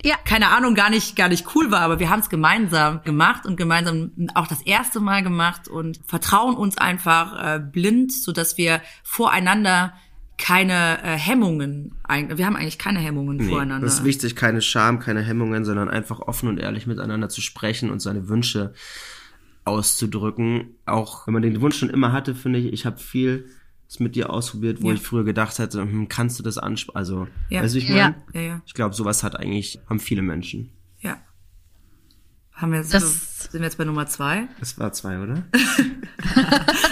ja, 0.05 0.17
keine 0.25 0.49
Ahnung, 0.49 0.75
gar 0.75 0.91
nicht, 0.91 1.17
gar 1.17 1.29
nicht 1.29 1.55
cool 1.55 1.71
war, 1.71 1.81
aber 1.81 1.99
wir 1.99 2.11
haben 2.11 2.21
es 2.21 2.31
gemeinsam 2.31 3.03
gemacht 3.03 3.45
und 3.47 3.57
gemeinsam 3.57 4.13
auch 4.35 4.47
das 4.47 4.63
erste 4.63 5.01
Mal 5.01 5.23
gemacht 5.23 5.69
und 5.69 6.01
vertrauen 6.07 6.57
uns 6.57 6.79
einfach 6.79 7.57
äh, 7.57 7.59
blind, 7.61 8.13
so 8.13 8.33
dass 8.33 8.57
wir 8.57 8.81
voreinander 9.03 9.93
keine 10.39 11.03
äh, 11.03 11.19
Hemmungen, 11.19 11.97
wir 12.09 12.47
haben 12.47 12.57
eigentlich 12.57 12.79
keine 12.79 12.99
Hemmungen 12.99 13.37
nee, 13.37 13.49
voreinander. 13.49 13.87
Das 13.87 13.99
ist 13.99 14.05
wichtig, 14.05 14.37
keine 14.37 14.63
Scham, 14.63 14.99
keine 14.99 15.21
Hemmungen, 15.21 15.67
sondern 15.67 15.91
einfach 15.91 16.21
offen 16.21 16.49
und 16.49 16.59
ehrlich 16.59 16.87
miteinander 16.87 17.29
zu 17.29 17.43
sprechen 17.43 17.91
und 17.91 18.01
seine 18.01 18.29
Wünsche 18.29 18.73
auszudrücken. 19.65 20.77
Auch 20.87 21.27
wenn 21.27 21.35
man 21.35 21.43
den 21.43 21.61
Wunsch 21.61 21.79
schon 21.79 21.91
immer 21.91 22.13
hatte, 22.13 22.35
finde 22.35 22.59
ich, 22.59 22.73
ich 22.73 22.87
habe 22.87 22.99
viel 22.99 23.51
mit 23.99 24.15
dir 24.15 24.31
ausprobiert, 24.31 24.83
wo 24.83 24.89
Ja. 24.91 24.95
ich 24.95 25.03
früher 25.03 25.25
gedacht 25.25 25.59
hätte, 25.59 25.81
hm, 25.83 26.07
kannst 26.09 26.39
du 26.39 26.43
das 26.45 26.59
ansprechen? 26.59 26.97
Also, 26.97 27.27
Ja. 27.49 27.63
weißt 27.63 27.75
du, 27.75 27.79
ich 27.79 27.89
Ja. 27.89 27.95
meine? 28.11 28.23
Ja, 28.35 28.41
ja, 28.41 28.63
Ich 28.67 28.75
glaube, 28.75 28.95
sowas 28.95 29.25
hat 29.25 29.35
eigentlich, 29.37 29.81
haben 29.89 29.99
viele 29.99 30.23
Menschen. 30.23 30.71
ja. 31.01 31.17
Haben 32.53 32.73
wir 32.73 32.81
jetzt, 32.81 32.93
Das- 32.93 33.45
sind 33.51 33.55
wir 33.55 33.63
jetzt 33.63 33.79
bei 33.79 33.85
Nummer 33.85 34.07
zwei? 34.07 34.47
Das 34.61 34.79
war 34.79 34.93
zwei, 34.93 35.19
oder? 35.19 35.43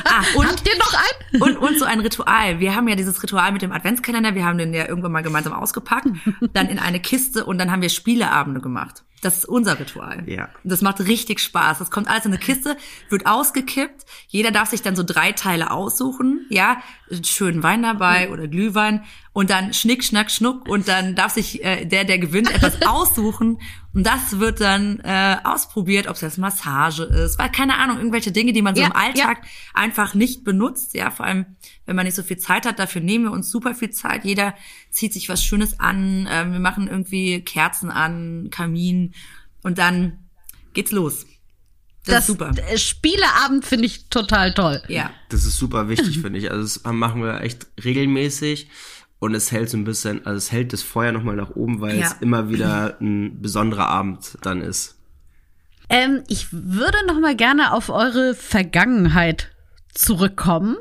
Ah, 0.04 0.24
und 0.37 0.46
Habt 0.46 0.66
ihr 0.66 0.78
noch 0.78 0.94
einen? 0.94 1.42
Und, 1.42 1.56
und 1.58 1.78
so 1.78 1.84
ein 1.84 2.00
Ritual. 2.00 2.58
Wir 2.58 2.74
haben 2.74 2.88
ja 2.88 2.96
dieses 2.96 3.22
Ritual 3.22 3.52
mit 3.52 3.61
dem 3.62 3.70
Adventskalender. 3.72 4.34
Wir 4.34 4.44
haben 4.46 4.56
den 4.58 4.72
ja 4.72 4.88
irgendwann 4.88 5.12
mal 5.12 5.22
gemeinsam 5.22 5.52
ausgepackt, 5.52 6.08
dann 6.54 6.68
in 6.68 6.78
eine 6.78 7.00
Kiste 7.00 7.44
und 7.44 7.58
dann 7.58 7.70
haben 7.70 7.82
wir 7.82 7.90
Spieleabende 7.90 8.61
gemacht. 8.62 9.04
Das 9.20 9.38
ist 9.38 9.44
unser 9.46 9.78
Ritual. 9.78 10.22
Ja. 10.26 10.48
Das 10.64 10.81
macht 10.81 11.00
richtig 11.00 11.40
Spaß. 11.40 11.78
Das 11.78 11.90
kommt 11.90 12.09
alles 12.09 12.24
in 12.24 12.33
eine 12.33 12.40
Kiste, 12.40 12.76
wird 13.09 13.26
ausgekippt. 13.26 14.04
Jeder 14.28 14.50
darf 14.50 14.70
sich 14.70 14.83
dann 14.83 14.96
so 14.96 15.02
drei 15.02 15.33
Teile 15.33 15.70
aussuchen. 15.70 16.46
Ja, 16.50 16.83
schönen 17.23 17.62
Wein 17.62 17.83
dabei 17.83 18.31
oder 18.31 18.49
Glühwein. 18.49 19.05
Und 19.33 19.51
dann 19.51 19.73
Schnick, 19.73 20.05
Schnack, 20.05 20.31
Schnuck. 20.31 20.68
Und 20.68 20.88
dann 20.88 21.14
darf 21.14 21.33
sich 21.33 21.64
äh, 21.64 21.85
der, 21.85 22.05
der 22.05 22.18
gewinnt, 22.18 22.53
etwas 22.55 22.83
aussuchen. 22.87 23.61
Und 23.94 24.07
das 24.07 24.38
wird 24.38 24.61
dann 24.61 25.01
äh, 25.01 25.37
ausprobiert, 25.44 26.07
ob 26.07 26.14
es 26.14 26.21
jetzt 26.21 26.38
Massage 26.38 27.05
ist. 27.05 27.38
Weil, 27.38 27.51
keine 27.51 27.77
Ahnung, 27.77 27.99
irgendwelche 27.99 28.33
Dinge, 28.33 28.53
die 28.53 28.62
man 28.62 28.75
so 28.75 28.83
Ja, 28.83 28.88
im 28.88 28.97
Alltag 28.97 29.42
einfach 29.75 30.14
nicht 30.14 30.44
benutzt. 30.44 30.94
Ja, 30.94 31.11
vor 31.11 31.27
allem, 31.27 31.47
wenn 31.87 31.97
man 31.97 32.05
nicht 32.05 32.16
so 32.16 32.23
viel 32.23 32.38
Zeit 32.38 32.66
hat. 32.66 32.79
Dafür 32.79 33.01
nehmen 33.01 33.25
wir 33.25 33.33
uns 33.33 33.51
super 33.51 33.75
viel 33.75 33.90
Zeit. 33.90 34.25
Jeder 34.25 34.55
zieht 34.90 35.12
sich 35.12 35.29
was 35.29 35.44
Schönes 35.44 35.81
an. 35.81 36.29
Ähm, 36.31 36.53
wir 36.53 36.61
machen 36.61 36.88
irgendwie 36.88 37.40
Kerzen 37.42 37.90
an, 37.90 38.49
Kamin. 38.51 39.14
Und 39.62 39.79
dann 39.79 40.18
geht's 40.75 40.92
los. 40.92 41.27
Das, 42.12 42.21
ist 42.21 42.27
super. 42.38 42.51
äh, 42.71 42.79
Spieleabend 42.79 43.64
finde 43.64 43.87
ich 43.87 44.09
total 44.09 44.53
toll. 44.55 44.83
Ja. 44.88 45.11
Das 45.29 45.44
ist 45.44 45.57
super 45.59 45.88
wichtig, 45.88 46.18
finde 46.23 46.38
ich. 46.38 46.51
Also 46.51 46.62
das 46.81 46.92
machen 46.92 47.23
wir 47.23 47.40
echt 47.42 47.66
regelmäßig 47.85 48.68
und 49.18 49.35
es 49.35 49.51
hält 49.53 49.71
so 49.71 49.77
ein 49.77 49.85
bisschen, 49.85 50.25
also 50.27 50.37
es 50.37 50.53
hält 50.53 50.73
das 50.73 50.83
Feuer 50.83 51.12
nochmal 51.12 51.37
nach 51.37 51.51
oben, 51.51 51.81
weil 51.81 51.99
Ja. 51.99 52.07
es 52.07 52.12
immer 52.21 52.51
wieder 52.51 52.97
ein 53.01 53.40
besonderer 53.42 53.88
Abend 53.88 54.38
dann 54.42 54.61
ist. 54.61 54.97
Ähm, 55.90 56.23
ich 56.29 56.49
würde 56.53 56.99
noch 57.07 57.18
mal 57.18 57.35
gerne 57.35 57.73
auf 57.73 57.88
eure 57.88 58.35
Vergangenheit 58.35 59.49
zurückkommen. 59.94 60.77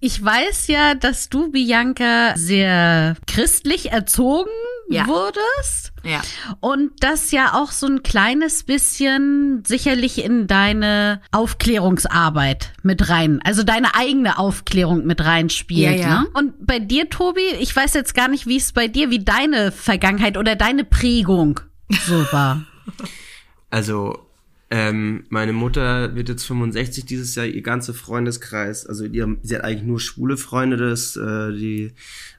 Ich 0.00 0.22
weiß 0.22 0.66
ja, 0.66 0.94
dass 0.94 1.30
du, 1.30 1.50
Bianca, 1.50 2.34
sehr 2.36 3.16
christlich 3.26 3.92
erzogen 3.92 4.50
Ja. 4.90 5.06
wurdest. 5.06 5.92
Ja. 6.02 6.22
Und 6.60 6.92
das 7.00 7.30
ja 7.30 7.54
auch 7.54 7.70
so 7.70 7.86
ein 7.86 8.02
kleines 8.02 8.62
bisschen 8.62 9.62
sicherlich 9.66 10.24
in 10.24 10.46
deine 10.46 11.20
Aufklärungsarbeit 11.30 12.72
mit 12.82 13.08
rein, 13.08 13.40
also 13.44 13.62
deine 13.62 13.94
eigene 13.94 14.38
Aufklärung 14.38 15.04
mit 15.04 15.24
reinspielt. 15.24 16.00
Ja, 16.00 16.08
ja. 16.08 16.20
Ne? 16.20 16.28
Und 16.34 16.66
bei 16.66 16.78
dir, 16.78 17.10
Tobi, 17.10 17.42
ich 17.60 17.74
weiß 17.74 17.94
jetzt 17.94 18.14
gar 18.14 18.28
nicht, 18.28 18.46
wie 18.46 18.56
es 18.56 18.72
bei 18.72 18.88
dir, 18.88 19.10
wie 19.10 19.24
deine 19.24 19.72
Vergangenheit 19.72 20.36
oder 20.36 20.56
deine 20.56 20.84
Prägung 20.84 21.60
so 22.06 22.24
war. 22.32 22.62
Also, 23.70 24.27
ähm, 24.70 25.24
meine 25.30 25.54
Mutter 25.54 26.14
wird 26.14 26.28
jetzt 26.28 26.44
65 26.44 27.06
dieses 27.06 27.34
Jahr, 27.34 27.46
ihr 27.46 27.62
ganzer 27.62 27.94
Freundeskreis, 27.94 28.86
also 28.86 29.06
ihr, 29.06 29.36
sie 29.42 29.54
hat 29.54 29.64
eigentlich 29.64 29.86
nur 29.86 29.98
schwule 29.98 30.36
Freunde, 30.36 30.76
das, 30.76 31.16
äh, 31.16 31.52
die 31.52 31.92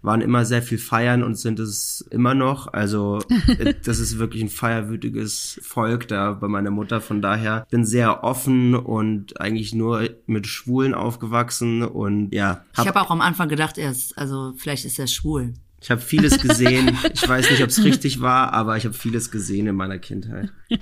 waren 0.04 0.22
immer 0.22 0.46
sehr 0.46 0.62
viel 0.62 0.78
feiern 0.78 1.24
und 1.24 1.39
sind 1.39 1.60
es 1.60 2.06
immer 2.12 2.36
noch. 2.36 2.72
Also, 2.72 3.20
äh, 3.58 3.74
das 3.84 4.00
ist 4.00 4.20
wirklich 4.20 4.44
ein 4.44 4.50
feierwütiges 4.50 5.60
Volk 5.63 6.08
da 6.08 6.34
bei 6.34 6.48
meiner 6.48 6.72
Mutter. 6.72 7.02
Von 7.02 7.22
daher 7.22 7.65
bin 7.72 7.84
sehr 7.84 8.24
offen 8.24 8.76
und 8.76 9.42
eigentlich 9.42 9.74
nur 9.74 10.08
mit 10.28 10.46
Schwulen 10.46 10.94
aufgewachsen 10.94 11.82
und 11.82 12.32
ja, 12.32 12.63
Ich 12.78 12.88
habe 12.88 13.02
auch 13.02 13.10
am 13.10 13.22
Anfang 13.22 13.50
gedacht, 13.50 13.80
er 13.80 13.89
ist, 13.89 14.15
also 14.18 14.54
vielleicht 14.56 14.86
ist 14.86 15.00
er 15.00 15.08
schwul. 15.08 15.54
Ich 15.82 15.92
habe 15.92 16.02
vieles 16.02 16.39
gesehen. 16.42 16.98
Ich 17.13 17.28
weiß 17.28 17.52
nicht, 17.52 17.63
ob 17.63 17.70
es 17.70 17.84
richtig 17.84 18.22
war, 18.22 18.54
aber 18.54 18.78
ich 18.78 18.86
habe 18.86 18.94
vieles 18.94 19.32
gesehen 19.32 19.68
in 19.68 19.76
meiner 19.76 20.00
Kindheit. 20.00 20.52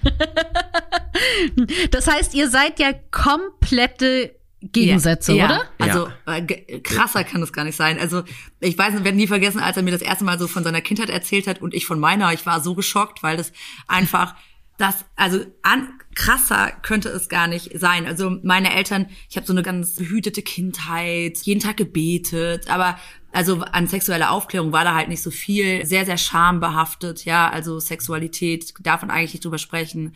Das 1.92 2.08
heißt, 2.08 2.36
ihr 2.36 2.50
seid 2.50 2.80
ja 2.80 2.94
komplette 3.12 4.36
Gegensätze, 4.62 5.34
ja, 5.34 5.46
oder? 5.46 5.64
Also 5.78 6.10
äh, 6.26 6.80
krasser 6.80 7.24
kann 7.24 7.42
es 7.42 7.54
gar 7.54 7.64
nicht 7.64 7.76
sein. 7.76 8.00
Also 8.00 8.24
ich 8.60 8.78
weiß, 8.78 8.96
ich 8.96 9.04
werde 9.04 9.18
nie 9.18 9.28
vergessen, 9.28 9.60
als 9.60 9.78
er 9.78 9.84
mir 9.84 9.92
das 9.92 10.02
erste 10.02 10.26
Mal 10.26 10.40
so 10.40 10.48
von 10.48 10.64
seiner 10.64 10.82
Kindheit 10.82 11.10
erzählt 11.10 11.48
hat 11.48 11.62
und 11.62 11.74
ich 11.74 11.86
von 11.86 12.00
meiner. 12.00 12.34
Ich 12.34 12.46
war 12.46 12.62
so 12.62 12.76
geschockt, 12.76 13.24
weil 13.24 13.38
das 13.38 13.52
einfach 13.88 14.36
das, 14.78 15.06
also 15.16 15.44
an, 15.64 15.90
krasser 16.14 16.72
könnte 16.84 17.10
es 17.10 17.30
gar 17.30 17.48
nicht 17.48 17.80
sein. 17.80 18.06
Also 18.06 18.38
meine 18.44 18.74
Eltern, 18.74 19.08
ich 19.30 19.36
habe 19.36 19.46
so 19.46 19.54
eine 19.54 19.64
ganz 19.64 19.96
behütete 19.96 20.42
Kindheit, 20.42 21.38
jeden 21.44 21.60
Tag 21.60 21.78
gebetet, 21.78 22.70
aber 22.70 22.98
also 23.38 23.62
an 23.62 23.86
sexueller 23.86 24.32
Aufklärung 24.32 24.72
war 24.72 24.84
da 24.84 24.96
halt 24.96 25.10
nicht 25.10 25.22
so 25.22 25.30
viel, 25.30 25.86
sehr, 25.86 26.08
sehr 26.08 26.18
schambehaftet, 26.18 27.24
ja, 27.24 27.48
also 27.48 27.80
Sexualität, 27.80 28.74
darf 28.80 29.02
man 29.02 29.12
eigentlich 29.12 29.34
nicht 29.34 29.46
drüber 29.46 29.60
sprechen. 29.60 30.16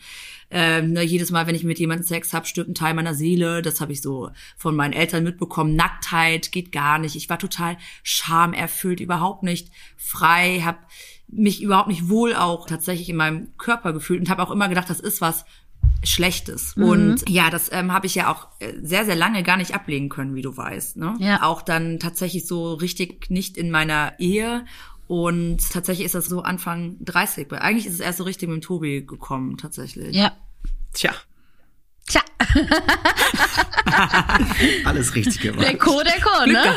Ähm, 0.50 0.90
ne, 0.94 1.02
jedes 1.02 1.30
Mal, 1.30 1.46
wenn 1.46 1.54
ich 1.54 1.62
mit 1.62 1.78
jemandem 1.78 2.04
Sex 2.04 2.34
habe, 2.34 2.46
stirbt 2.46 2.68
ein 2.68 2.74
Teil 2.74 2.94
meiner 2.94 3.14
Seele. 3.14 3.62
Das 3.62 3.80
habe 3.80 3.92
ich 3.92 4.02
so 4.02 4.30
von 4.56 4.74
meinen 4.74 4.92
Eltern 4.92 5.22
mitbekommen. 5.22 5.76
Nacktheit 5.76 6.50
geht 6.50 6.72
gar 6.72 6.98
nicht. 6.98 7.14
Ich 7.14 7.30
war 7.30 7.38
total 7.38 7.76
schamerfüllt, 8.02 8.98
überhaupt 8.98 9.44
nicht 9.44 9.70
frei, 9.96 10.60
habe 10.64 10.78
mich 11.28 11.62
überhaupt 11.62 11.88
nicht 11.88 12.08
wohl 12.08 12.34
auch 12.34 12.66
tatsächlich 12.66 13.08
in 13.08 13.16
meinem 13.16 13.56
Körper 13.56 13.92
gefühlt 13.92 14.18
und 14.18 14.30
habe 14.30 14.42
auch 14.42 14.50
immer 14.50 14.68
gedacht, 14.68 14.90
das 14.90 14.98
ist 14.98 15.20
was 15.20 15.44
Schlechtes. 16.04 16.74
Und 16.74 17.28
ja, 17.28 17.48
das 17.48 17.70
ähm, 17.72 17.92
habe 17.92 18.06
ich 18.06 18.14
ja 18.14 18.32
auch 18.32 18.48
äh, 18.58 18.72
sehr, 18.82 19.04
sehr 19.04 19.14
lange 19.14 19.42
gar 19.42 19.56
nicht 19.56 19.74
ablegen 19.74 20.08
können, 20.08 20.34
wie 20.34 20.42
du 20.42 20.56
weißt. 20.56 20.96
Ne? 20.96 21.14
Ja. 21.20 21.42
Auch 21.42 21.62
dann 21.62 22.00
tatsächlich 22.00 22.46
so 22.46 22.74
richtig 22.74 23.30
nicht 23.30 23.56
in 23.56 23.70
meiner 23.70 24.14
Ehe. 24.18 24.64
Und 25.06 25.58
tatsächlich 25.70 26.06
ist 26.06 26.14
das 26.14 26.26
so 26.26 26.42
Anfang 26.42 26.96
30. 27.00 27.50
Weil 27.50 27.60
Eigentlich 27.60 27.86
ist 27.86 27.94
es 27.94 28.00
erst 28.00 28.18
so 28.18 28.24
richtig 28.24 28.48
mit 28.48 28.56
dem 28.56 28.62
Tobi 28.62 29.06
gekommen, 29.06 29.58
tatsächlich. 29.58 30.16
Ja. 30.16 30.32
Tja, 30.92 31.12
Tja, 32.06 32.20
alles 34.84 35.14
richtig 35.14 35.40
der 35.40 35.52
gemacht. 35.52 35.78
Co, 35.78 36.02
der 36.02 36.20
Co, 36.20 36.46
ne? 36.46 36.74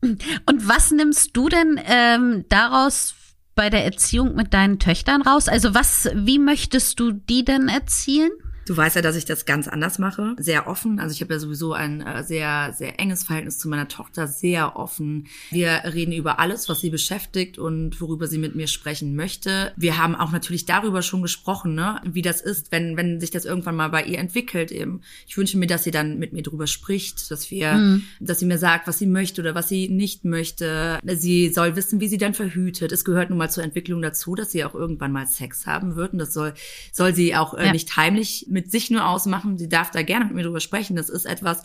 Und 0.46 0.68
was 0.68 0.90
nimmst 0.90 1.36
du 1.36 1.48
denn 1.48 1.80
ähm, 1.84 2.44
daraus 2.48 3.14
bei 3.58 3.70
der 3.70 3.84
Erziehung 3.84 4.36
mit 4.36 4.54
deinen 4.54 4.78
Töchtern 4.78 5.20
raus? 5.20 5.48
Also 5.48 5.74
was, 5.74 6.08
wie 6.14 6.38
möchtest 6.38 7.00
du 7.00 7.10
die 7.10 7.44
denn 7.44 7.68
erziehen? 7.68 8.30
Du 8.68 8.76
weißt 8.76 8.96
ja, 8.96 9.02
dass 9.02 9.16
ich 9.16 9.24
das 9.24 9.46
ganz 9.46 9.66
anders 9.66 9.98
mache. 9.98 10.36
Sehr 10.38 10.66
offen. 10.68 11.00
Also 11.00 11.14
ich 11.14 11.22
habe 11.22 11.32
ja 11.32 11.40
sowieso 11.40 11.72
ein 11.72 12.02
äh, 12.02 12.22
sehr, 12.22 12.74
sehr 12.76 13.00
enges 13.00 13.24
Verhältnis 13.24 13.58
zu 13.58 13.66
meiner 13.68 13.88
Tochter. 13.88 14.26
Sehr 14.28 14.76
offen. 14.76 15.26
Wir 15.50 15.80
reden 15.84 16.12
über 16.12 16.38
alles, 16.38 16.68
was 16.68 16.80
sie 16.80 16.90
beschäftigt 16.90 17.58
und 17.58 17.98
worüber 18.00 18.26
sie 18.26 18.36
mit 18.36 18.54
mir 18.54 18.66
sprechen 18.66 19.16
möchte. 19.16 19.72
Wir 19.76 19.96
haben 19.96 20.14
auch 20.14 20.32
natürlich 20.32 20.66
darüber 20.66 21.00
schon 21.00 21.22
gesprochen, 21.22 21.74
ne, 21.74 22.00
wie 22.04 22.20
das 22.20 22.42
ist, 22.42 22.70
wenn, 22.70 22.98
wenn 22.98 23.20
sich 23.20 23.30
das 23.30 23.46
irgendwann 23.46 23.74
mal 23.76 23.88
bei 23.88 24.04
ihr 24.04 24.18
entwickelt 24.18 24.70
eben. 24.70 25.00
Ich 25.26 25.38
wünsche 25.38 25.56
mir, 25.56 25.66
dass 25.66 25.84
sie 25.84 25.90
dann 25.90 26.18
mit 26.18 26.34
mir 26.34 26.42
drüber 26.42 26.66
spricht, 26.66 27.30
dass 27.30 27.50
wir, 27.50 28.00
dass 28.20 28.38
sie 28.38 28.44
mir 28.46 28.58
sagt, 28.58 28.86
was 28.86 28.98
sie 28.98 29.06
möchte 29.06 29.40
oder 29.40 29.54
was 29.54 29.68
sie 29.70 29.88
nicht 29.88 30.26
möchte. 30.26 30.98
Sie 31.06 31.48
soll 31.48 31.74
wissen, 31.74 32.00
wie 32.00 32.08
sie 32.08 32.18
dann 32.18 32.34
verhütet. 32.34 32.92
Es 32.92 33.06
gehört 33.06 33.30
nun 33.30 33.38
mal 33.38 33.50
zur 33.50 33.64
Entwicklung 33.64 34.02
dazu, 34.02 34.34
dass 34.34 34.50
sie 34.52 34.62
auch 34.64 34.74
irgendwann 34.74 35.12
mal 35.12 35.26
Sex 35.26 35.66
haben 35.66 35.96
wird. 35.96 36.12
Und 36.12 36.18
das 36.18 36.34
soll, 36.34 36.52
soll 36.92 37.14
sie 37.14 37.34
auch 37.34 37.54
äh, 37.54 37.64
Ja. 37.66 37.72
nicht 37.72 37.96
heimlich 37.96 38.46
mit 38.50 38.57
sich 38.66 38.90
nur 38.90 39.06
ausmachen. 39.06 39.58
Sie 39.58 39.68
darf 39.68 39.90
da 39.90 40.02
gerne 40.02 40.26
mit 40.26 40.34
mir 40.34 40.42
drüber 40.44 40.60
sprechen. 40.60 40.96
Das 40.96 41.08
ist 41.08 41.24
etwas, 41.24 41.62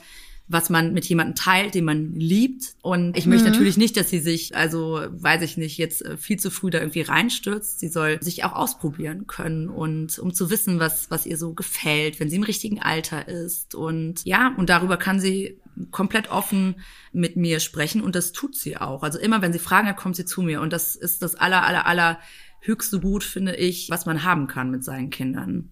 was 0.48 0.70
man 0.70 0.94
mit 0.94 1.06
jemandem 1.06 1.36
teilt, 1.36 1.74
den 1.74 1.86
man 1.86 2.14
liebt. 2.16 2.76
Und 2.82 3.18
ich 3.18 3.26
möchte 3.26 3.50
natürlich 3.50 3.78
nicht, 3.78 3.96
dass 3.96 4.10
sie 4.10 4.20
sich, 4.20 4.56
also 4.56 5.02
weiß 5.10 5.42
ich 5.42 5.56
nicht, 5.56 5.78
jetzt 5.78 6.04
äh, 6.06 6.18
viel 6.18 6.38
zu 6.38 6.52
früh 6.52 6.70
da 6.70 6.80
irgendwie 6.80 7.02
reinstürzt. 7.02 7.80
Sie 7.80 7.88
soll 7.88 8.22
sich 8.22 8.44
auch 8.44 8.54
ausprobieren 8.54 9.26
können 9.26 9.70
und 9.70 10.20
um 10.20 10.34
zu 10.34 10.50
wissen, 10.50 10.80
was, 10.80 11.10
was 11.10 11.26
ihr 11.26 11.38
so 11.38 11.54
gefällt, 11.54 12.20
wenn 12.20 12.30
sie 12.30 12.36
im 12.36 12.44
richtigen 12.44 12.82
Alter 12.82 13.28
ist. 13.28 13.74
Und 13.74 14.26
ja, 14.26 14.54
und 14.58 14.70
darüber 14.70 14.98
kann 14.98 15.20
sie 15.20 15.60
komplett 15.92 16.30
offen 16.30 16.76
mit 17.14 17.36
mir 17.38 17.60
sprechen 17.60 18.02
und 18.02 18.14
das 18.14 18.34
tut 18.34 18.56
sie 18.56 18.78
auch. 18.78 19.02
Also 19.02 19.20
immer, 19.20 19.42
wenn 19.42 19.54
sie 19.54 19.60
Fragen 19.60 19.88
hat, 19.88 19.98
kommt 19.98 20.18
sie 20.18 20.26
zu 20.26 20.42
mir 20.42 20.62
und 20.62 20.74
das 20.74 20.96
ist 20.96 21.22
das 21.22 21.36
aller, 21.36 21.66
aller, 21.66 21.88
aller 21.88 22.20
höchste 22.60 23.00
Gut, 23.00 23.24
finde 23.24 23.56
ich, 23.56 23.90
was 23.90 24.06
man 24.06 24.24
haben 24.24 24.48
kann 24.48 24.72
mit 24.72 24.84
seinen 24.84 25.10
Kindern. 25.10 25.70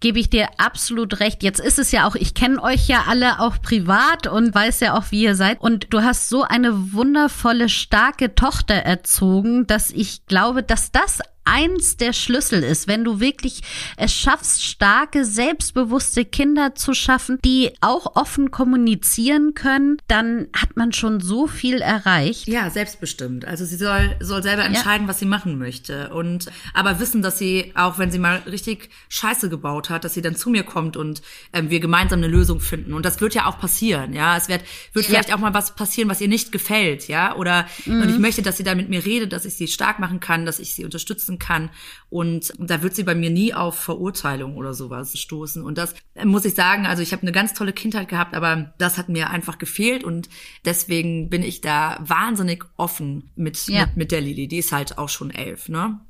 Gebe 0.00 0.18
ich 0.18 0.30
dir 0.30 0.48
absolut 0.58 1.20
recht. 1.20 1.42
Jetzt 1.42 1.60
ist 1.60 1.78
es 1.78 1.92
ja 1.92 2.06
auch, 2.06 2.14
ich 2.14 2.34
kenne 2.34 2.62
euch 2.62 2.88
ja 2.88 3.04
alle 3.08 3.40
auch 3.40 3.60
privat 3.60 4.26
und 4.26 4.54
weiß 4.54 4.80
ja 4.80 4.96
auch, 4.96 5.10
wie 5.10 5.22
ihr 5.22 5.34
seid. 5.34 5.60
Und 5.60 5.92
du 5.92 6.02
hast 6.02 6.28
so 6.28 6.42
eine 6.42 6.92
wundervolle, 6.92 7.68
starke 7.68 8.34
Tochter 8.34 8.74
erzogen, 8.74 9.66
dass 9.66 9.90
ich 9.90 10.26
glaube, 10.26 10.62
dass 10.62 10.92
das 10.92 11.20
eins 11.46 11.96
der 11.96 12.12
Schlüssel 12.12 12.62
ist, 12.62 12.88
wenn 12.88 13.04
du 13.04 13.20
wirklich 13.20 13.62
es 13.96 14.12
schaffst, 14.12 14.64
starke, 14.64 15.24
selbstbewusste 15.24 16.24
Kinder 16.24 16.74
zu 16.74 16.92
schaffen, 16.92 17.38
die 17.44 17.72
auch 17.80 18.16
offen 18.16 18.50
kommunizieren 18.50 19.54
können, 19.54 19.96
dann 20.08 20.48
hat 20.54 20.76
man 20.76 20.92
schon 20.92 21.20
so 21.20 21.46
viel 21.46 21.80
erreicht. 21.80 22.48
Ja, 22.48 22.68
selbstbestimmt. 22.70 23.44
Also 23.44 23.64
sie 23.64 23.76
soll, 23.76 24.16
soll 24.20 24.42
selber 24.42 24.64
entscheiden, 24.64 25.06
ja. 25.06 25.08
was 25.08 25.18
sie 25.18 25.26
machen 25.26 25.58
möchte. 25.58 26.12
Und 26.12 26.46
aber 26.74 27.00
wissen, 27.00 27.22
dass 27.22 27.38
sie, 27.38 27.72
auch 27.74 27.98
wenn 27.98 28.10
sie 28.10 28.18
mal 28.18 28.42
richtig 28.46 28.90
Scheiße 29.08 29.48
gebaut 29.48 29.90
hat, 29.90 30.04
dass 30.04 30.14
sie 30.14 30.22
dann 30.22 30.36
zu 30.36 30.50
mir 30.50 30.64
kommt 30.64 30.96
und 30.96 31.22
ähm, 31.52 31.70
wir 31.70 31.80
gemeinsam 31.80 32.18
eine 32.18 32.28
Lösung 32.28 32.60
finden. 32.60 32.92
Und 32.92 33.04
das 33.04 33.20
wird 33.20 33.34
ja 33.34 33.46
auch 33.46 33.58
passieren, 33.58 34.12
ja. 34.12 34.36
Es 34.36 34.48
wird, 34.48 34.62
wird 34.92 35.04
ja. 35.06 35.10
vielleicht 35.10 35.32
auch 35.32 35.38
mal 35.38 35.54
was 35.54 35.74
passieren, 35.74 36.08
was 36.08 36.20
ihr 36.20 36.28
nicht 36.28 36.52
gefällt, 36.52 37.08
ja. 37.08 37.36
Oder 37.36 37.66
mhm. 37.84 38.02
und 38.02 38.08
ich 38.10 38.18
möchte, 38.18 38.42
dass 38.42 38.56
sie 38.56 38.64
da 38.64 38.74
mit 38.74 38.88
mir 38.88 39.04
redet, 39.04 39.32
dass 39.32 39.44
ich 39.44 39.54
sie 39.54 39.68
stark 39.68 39.98
machen 39.98 40.20
kann, 40.20 40.44
dass 40.46 40.58
ich 40.58 40.74
sie 40.74 40.84
unterstützen 40.84 41.35
kann. 41.38 41.70
Und 42.10 42.52
da 42.58 42.82
wird 42.82 42.94
sie 42.94 43.02
bei 43.02 43.14
mir 43.14 43.30
nie 43.30 43.54
auf 43.54 43.78
Verurteilung 43.78 44.56
oder 44.56 44.74
sowas 44.74 45.18
stoßen. 45.18 45.62
Und 45.62 45.78
das 45.78 45.94
muss 46.24 46.44
ich 46.44 46.54
sagen, 46.54 46.86
also 46.86 47.02
ich 47.02 47.12
habe 47.12 47.22
eine 47.22 47.32
ganz 47.32 47.54
tolle 47.54 47.72
Kindheit 47.72 48.08
gehabt, 48.08 48.34
aber 48.34 48.72
das 48.78 48.98
hat 48.98 49.08
mir 49.08 49.30
einfach 49.30 49.58
gefehlt 49.58 50.04
und 50.04 50.28
deswegen 50.64 51.28
bin 51.30 51.42
ich 51.42 51.60
da 51.60 51.98
wahnsinnig 52.00 52.64
offen 52.76 53.30
mit, 53.36 53.66
ja. 53.68 53.86
mit, 53.86 53.96
mit 53.96 54.12
der 54.12 54.20
Lili. 54.20 54.48
Die 54.48 54.58
ist 54.58 54.72
halt 54.72 54.98
auch 54.98 55.08
schon 55.08 55.30
elf, 55.30 55.68
ne? 55.68 56.00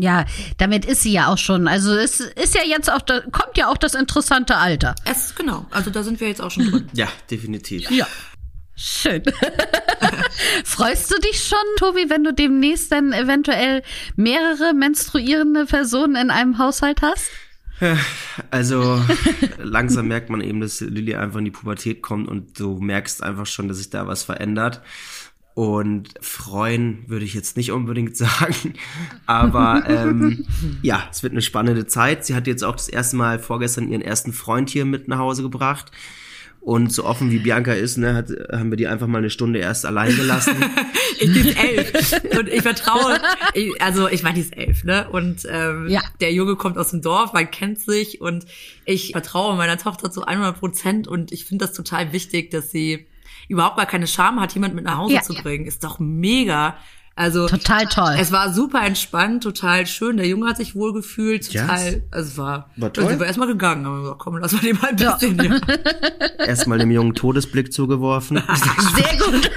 Ja, 0.00 0.26
damit 0.58 0.84
ist 0.84 1.02
sie 1.02 1.12
ja 1.12 1.28
auch 1.28 1.38
schon. 1.38 1.66
Also 1.66 1.94
es 1.94 2.20
ist 2.20 2.54
ja 2.54 2.62
jetzt 2.64 2.90
auch, 2.90 3.02
da 3.02 3.20
kommt 3.20 3.56
ja 3.56 3.68
auch 3.68 3.76
das 3.76 3.94
interessante 3.94 4.56
Alter. 4.56 4.94
Es 5.04 5.34
genau. 5.34 5.66
Also 5.70 5.90
da 5.90 6.02
sind 6.02 6.20
wir 6.20 6.28
jetzt 6.28 6.40
auch 6.40 6.50
schon 6.50 6.70
drin. 6.70 6.88
Ja, 6.94 7.08
definitiv. 7.30 7.90
Ja. 7.90 8.06
Schön. 8.76 9.22
Freust 10.64 11.10
du 11.10 11.18
dich 11.20 11.42
schon, 11.42 11.58
Tobi, 11.76 12.08
wenn 12.08 12.24
du 12.24 12.32
demnächst 12.32 12.92
dann 12.92 13.12
eventuell 13.12 13.82
mehrere 14.16 14.74
menstruierende 14.74 15.66
Personen 15.66 16.16
in 16.16 16.30
einem 16.30 16.58
Haushalt 16.58 17.02
hast? 17.02 17.30
Also 18.50 19.00
langsam 19.58 20.08
merkt 20.08 20.30
man 20.30 20.40
eben, 20.40 20.60
dass 20.60 20.80
Lilly 20.80 21.14
einfach 21.14 21.38
in 21.38 21.44
die 21.44 21.50
Pubertät 21.50 22.02
kommt 22.02 22.28
und 22.28 22.58
du 22.58 22.78
merkst 22.78 23.22
einfach 23.22 23.46
schon, 23.46 23.68
dass 23.68 23.78
sich 23.78 23.90
da 23.90 24.06
was 24.06 24.24
verändert. 24.24 24.82
Und 25.54 26.14
freuen 26.20 27.02
würde 27.08 27.24
ich 27.24 27.34
jetzt 27.34 27.56
nicht 27.56 27.72
unbedingt 27.72 28.16
sagen. 28.16 28.74
Aber 29.26 29.82
ähm, 29.88 30.46
ja, 30.82 31.02
es 31.10 31.22
wird 31.22 31.32
eine 31.32 31.42
spannende 31.42 31.86
Zeit. 31.86 32.24
Sie 32.24 32.34
hat 32.34 32.46
jetzt 32.46 32.62
auch 32.62 32.76
das 32.76 32.88
erste 32.88 33.16
Mal 33.16 33.38
vorgestern 33.38 33.88
ihren 33.88 34.02
ersten 34.02 34.32
Freund 34.32 34.70
hier 34.70 34.84
mit 34.84 35.08
nach 35.08 35.18
Hause 35.18 35.42
gebracht. 35.42 35.90
Und 36.60 36.92
so 36.92 37.04
offen 37.04 37.30
wie 37.30 37.38
Bianca 37.38 37.72
ist, 37.72 37.96
ne, 37.96 38.14
hat, 38.14 38.28
haben 38.52 38.70
wir 38.70 38.76
die 38.76 38.86
einfach 38.88 39.06
mal 39.06 39.18
eine 39.18 39.30
Stunde 39.30 39.58
erst 39.58 39.86
allein 39.86 40.14
gelassen. 40.14 40.56
ich 41.18 41.32
bin 41.32 41.56
elf 41.56 42.12
und 42.38 42.48
ich 42.48 42.62
vertraue, 42.62 43.18
ich, 43.54 43.80
also 43.80 44.08
ich 44.08 44.22
meine, 44.22 44.34
die 44.34 44.40
ist 44.42 44.56
elf, 44.56 44.84
ne? 44.84 45.08
Und 45.08 45.46
ähm, 45.50 45.88
ja. 45.88 46.02
der 46.20 46.32
Junge 46.32 46.56
kommt 46.56 46.76
aus 46.76 46.90
dem 46.90 47.00
Dorf, 47.00 47.32
man 47.32 47.50
kennt 47.50 47.80
sich 47.80 48.20
und 48.20 48.44
ich 48.84 49.12
vertraue 49.12 49.56
meiner 49.56 49.78
Tochter 49.78 50.10
zu 50.10 50.24
100 50.24 50.58
Prozent 50.58 51.08
und 51.08 51.32
ich 51.32 51.46
finde 51.46 51.64
das 51.64 51.74
total 51.74 52.12
wichtig, 52.12 52.50
dass 52.50 52.70
sie 52.70 53.06
überhaupt 53.48 53.76
gar 53.76 53.86
keine 53.86 54.06
Scham 54.06 54.40
hat, 54.40 54.52
jemand 54.54 54.74
mit 54.74 54.84
nach 54.84 54.98
Hause 54.98 55.14
ja, 55.14 55.22
zu 55.22 55.34
bringen. 55.34 55.66
Ist 55.66 55.84
doch 55.84 55.98
mega. 55.98 56.76
Also 57.18 57.48
total 57.48 57.86
toll. 57.86 58.14
Es 58.16 58.30
war 58.30 58.52
super 58.54 58.86
entspannt, 58.86 59.42
total 59.42 59.88
schön. 59.88 60.18
Der 60.18 60.28
Junge 60.28 60.46
hat 60.46 60.56
sich 60.56 60.76
wohl 60.76 60.92
gefühlt, 60.92 61.50
total. 61.50 61.84
Yes. 61.84 62.02
Also 62.12 62.28
es 62.28 62.38
war. 62.38 62.70
War 62.76 62.92
toll. 62.92 63.06
Also 63.06 63.18
wir 63.18 63.26
erstmal 63.26 63.48
gegangen, 63.48 63.84
haben 63.84 63.96
wir 63.96 64.02
gesagt, 64.02 64.20
komm, 64.20 64.36
lass 64.36 64.52
mal 64.52 64.60
den 64.60 64.76
mal 64.76 64.90
ein 64.90 64.96
bisschen. 64.96 65.36
Ja. 65.36 65.58
erstmal 66.46 66.78
dem 66.78 66.92
Jungen 66.92 67.14
Todesblick 67.14 67.72
zugeworfen. 67.72 68.36
Sehr 68.94 69.18
gut. 69.18 69.50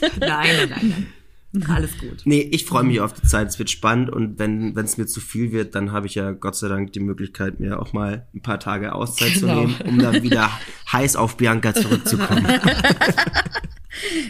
nein, 0.18 0.56
nein, 0.56 0.68
nein, 0.70 1.06
nein. 1.52 1.68
Alles 1.68 1.98
gut. 1.98 2.22
Nee, 2.24 2.40
ich 2.40 2.64
freue 2.64 2.84
mich 2.84 3.00
auf 3.00 3.12
die 3.12 3.28
Zeit. 3.28 3.48
Es 3.48 3.58
wird 3.58 3.68
spannend 3.68 4.08
und 4.08 4.38
wenn 4.38 4.74
es 4.78 4.96
mir 4.96 5.06
zu 5.06 5.20
viel 5.20 5.52
wird, 5.52 5.74
dann 5.74 5.92
habe 5.92 6.06
ich 6.06 6.14
ja 6.14 6.30
Gott 6.30 6.56
sei 6.56 6.68
Dank 6.68 6.94
die 6.94 7.00
Möglichkeit, 7.00 7.60
mir 7.60 7.80
auch 7.80 7.92
mal 7.92 8.26
ein 8.34 8.40
paar 8.40 8.58
Tage 8.58 8.94
Auszeit 8.94 9.34
genau. 9.34 9.40
zu 9.40 9.60
nehmen, 9.60 9.76
um 9.84 9.98
dann 9.98 10.22
wieder 10.22 10.50
heiß 10.90 11.16
auf 11.16 11.36
Bianca 11.36 11.74
zurückzukommen. 11.74 12.46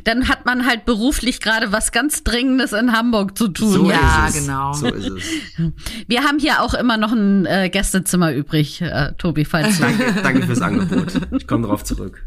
Dann 0.04 0.28
hat 0.28 0.46
man 0.46 0.66
halt 0.66 0.84
beruflich 0.84 1.40
gerade 1.40 1.72
was 1.72 1.92
ganz 1.92 2.24
Dringendes 2.24 2.72
in 2.72 2.92
Hamburg 2.92 3.36
zu 3.36 3.48
tun. 3.48 3.72
So 3.72 3.90
ja, 3.90 4.28
genau. 4.32 4.72
So 4.72 4.86
ist 4.88 5.08
es. 5.08 5.24
Wir 6.06 6.24
haben 6.24 6.38
hier 6.38 6.62
auch 6.62 6.74
immer 6.74 6.96
noch 6.96 7.12
ein 7.12 7.46
äh, 7.46 7.70
Gästezimmer 7.70 8.32
übrig, 8.32 8.80
äh, 8.80 9.12
Tobi, 9.18 9.44
falls 9.44 9.78
du. 9.78 9.82
Danke, 9.84 10.14
danke 10.22 10.46
fürs 10.46 10.62
Angebot. 10.62 11.12
Ich 11.32 11.46
komme 11.46 11.66
drauf 11.66 11.84
zurück. 11.84 12.24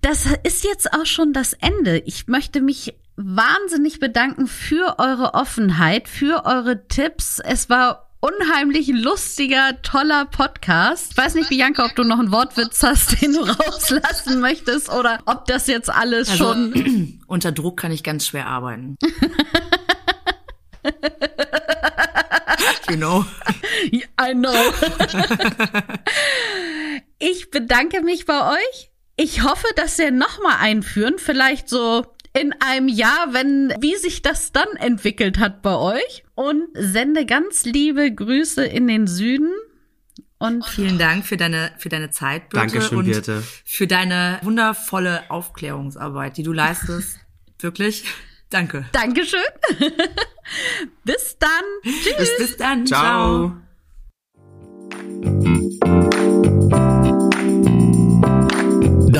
Das 0.00 0.26
ist 0.42 0.64
jetzt 0.64 0.92
auch 0.92 1.06
schon 1.06 1.32
das 1.32 1.54
Ende. 1.54 1.96
Ich 1.98 2.26
möchte 2.28 2.60
mich 2.60 2.94
wahnsinnig 3.16 4.00
bedanken 4.00 4.46
für 4.46 4.98
eure 4.98 5.34
Offenheit, 5.34 6.08
für 6.08 6.44
eure 6.44 6.86
Tipps. 6.88 7.40
Es 7.40 7.70
war 7.70 8.10
unheimlich 8.24 8.88
lustiger, 8.88 9.82
toller 9.82 10.24
Podcast. 10.24 11.08
Ich 11.10 11.16
weiß 11.16 11.34
nicht, 11.34 11.50
Bianca, 11.50 11.84
ob 11.84 11.94
du 11.94 12.04
noch 12.04 12.18
einen 12.18 12.32
Wortwitz 12.32 12.82
hast, 12.82 13.20
den 13.20 13.34
du 13.34 13.40
rauslassen 13.40 14.40
möchtest 14.40 14.88
oder 14.88 15.18
ob 15.26 15.44
das 15.44 15.66
jetzt 15.66 15.90
alles 15.90 16.30
also, 16.30 16.44
schon. 16.44 17.20
Unter 17.26 17.52
Druck 17.52 17.78
kann 17.78 17.92
ich 17.92 18.02
ganz 18.02 18.26
schwer 18.26 18.46
arbeiten. 18.46 18.96
you 22.88 22.96
know. 22.96 23.26
I 24.18 24.32
know. 24.32 24.54
ich 27.18 27.50
bedanke 27.50 28.00
mich 28.00 28.24
bei 28.24 28.54
euch. 28.54 28.90
Ich 29.16 29.42
hoffe, 29.42 29.66
dass 29.76 29.98
wir 29.98 30.10
nochmal 30.10 30.56
einführen, 30.60 31.16
vielleicht 31.18 31.68
so 31.68 32.06
in 32.34 32.52
einem 32.60 32.88
Jahr, 32.88 33.32
wenn, 33.32 33.72
wie 33.80 33.96
sich 33.96 34.20
das 34.20 34.52
dann 34.52 34.68
entwickelt 34.76 35.38
hat 35.38 35.62
bei 35.62 35.76
euch. 35.76 36.24
Und 36.34 36.64
sende 36.74 37.26
ganz 37.26 37.64
liebe 37.64 38.12
Grüße 38.12 38.64
in 38.64 38.88
den 38.88 39.06
Süden. 39.06 39.50
Und 40.38 40.66
vielen 40.66 40.98
Dank 40.98 41.24
für 41.24 41.36
deine, 41.36 41.72
für 41.78 41.88
deine 41.88 42.10
Zeit, 42.10 42.50
Birte. 42.50 42.66
Dankeschön, 42.66 42.98
und 42.98 43.06
Birte. 43.06 43.42
Für 43.64 43.86
deine 43.86 44.40
wundervolle 44.42 45.30
Aufklärungsarbeit, 45.30 46.36
die 46.36 46.42
du 46.42 46.52
leistest. 46.52 47.20
Wirklich. 47.60 48.04
Danke. 48.50 48.84
Dankeschön. 48.92 49.40
bis 51.04 51.38
dann. 51.38 51.50
Tschüss. 51.82 52.16
Bis, 52.18 52.36
bis 52.38 52.56
dann. 52.56 52.86
Ciao. 52.86 53.56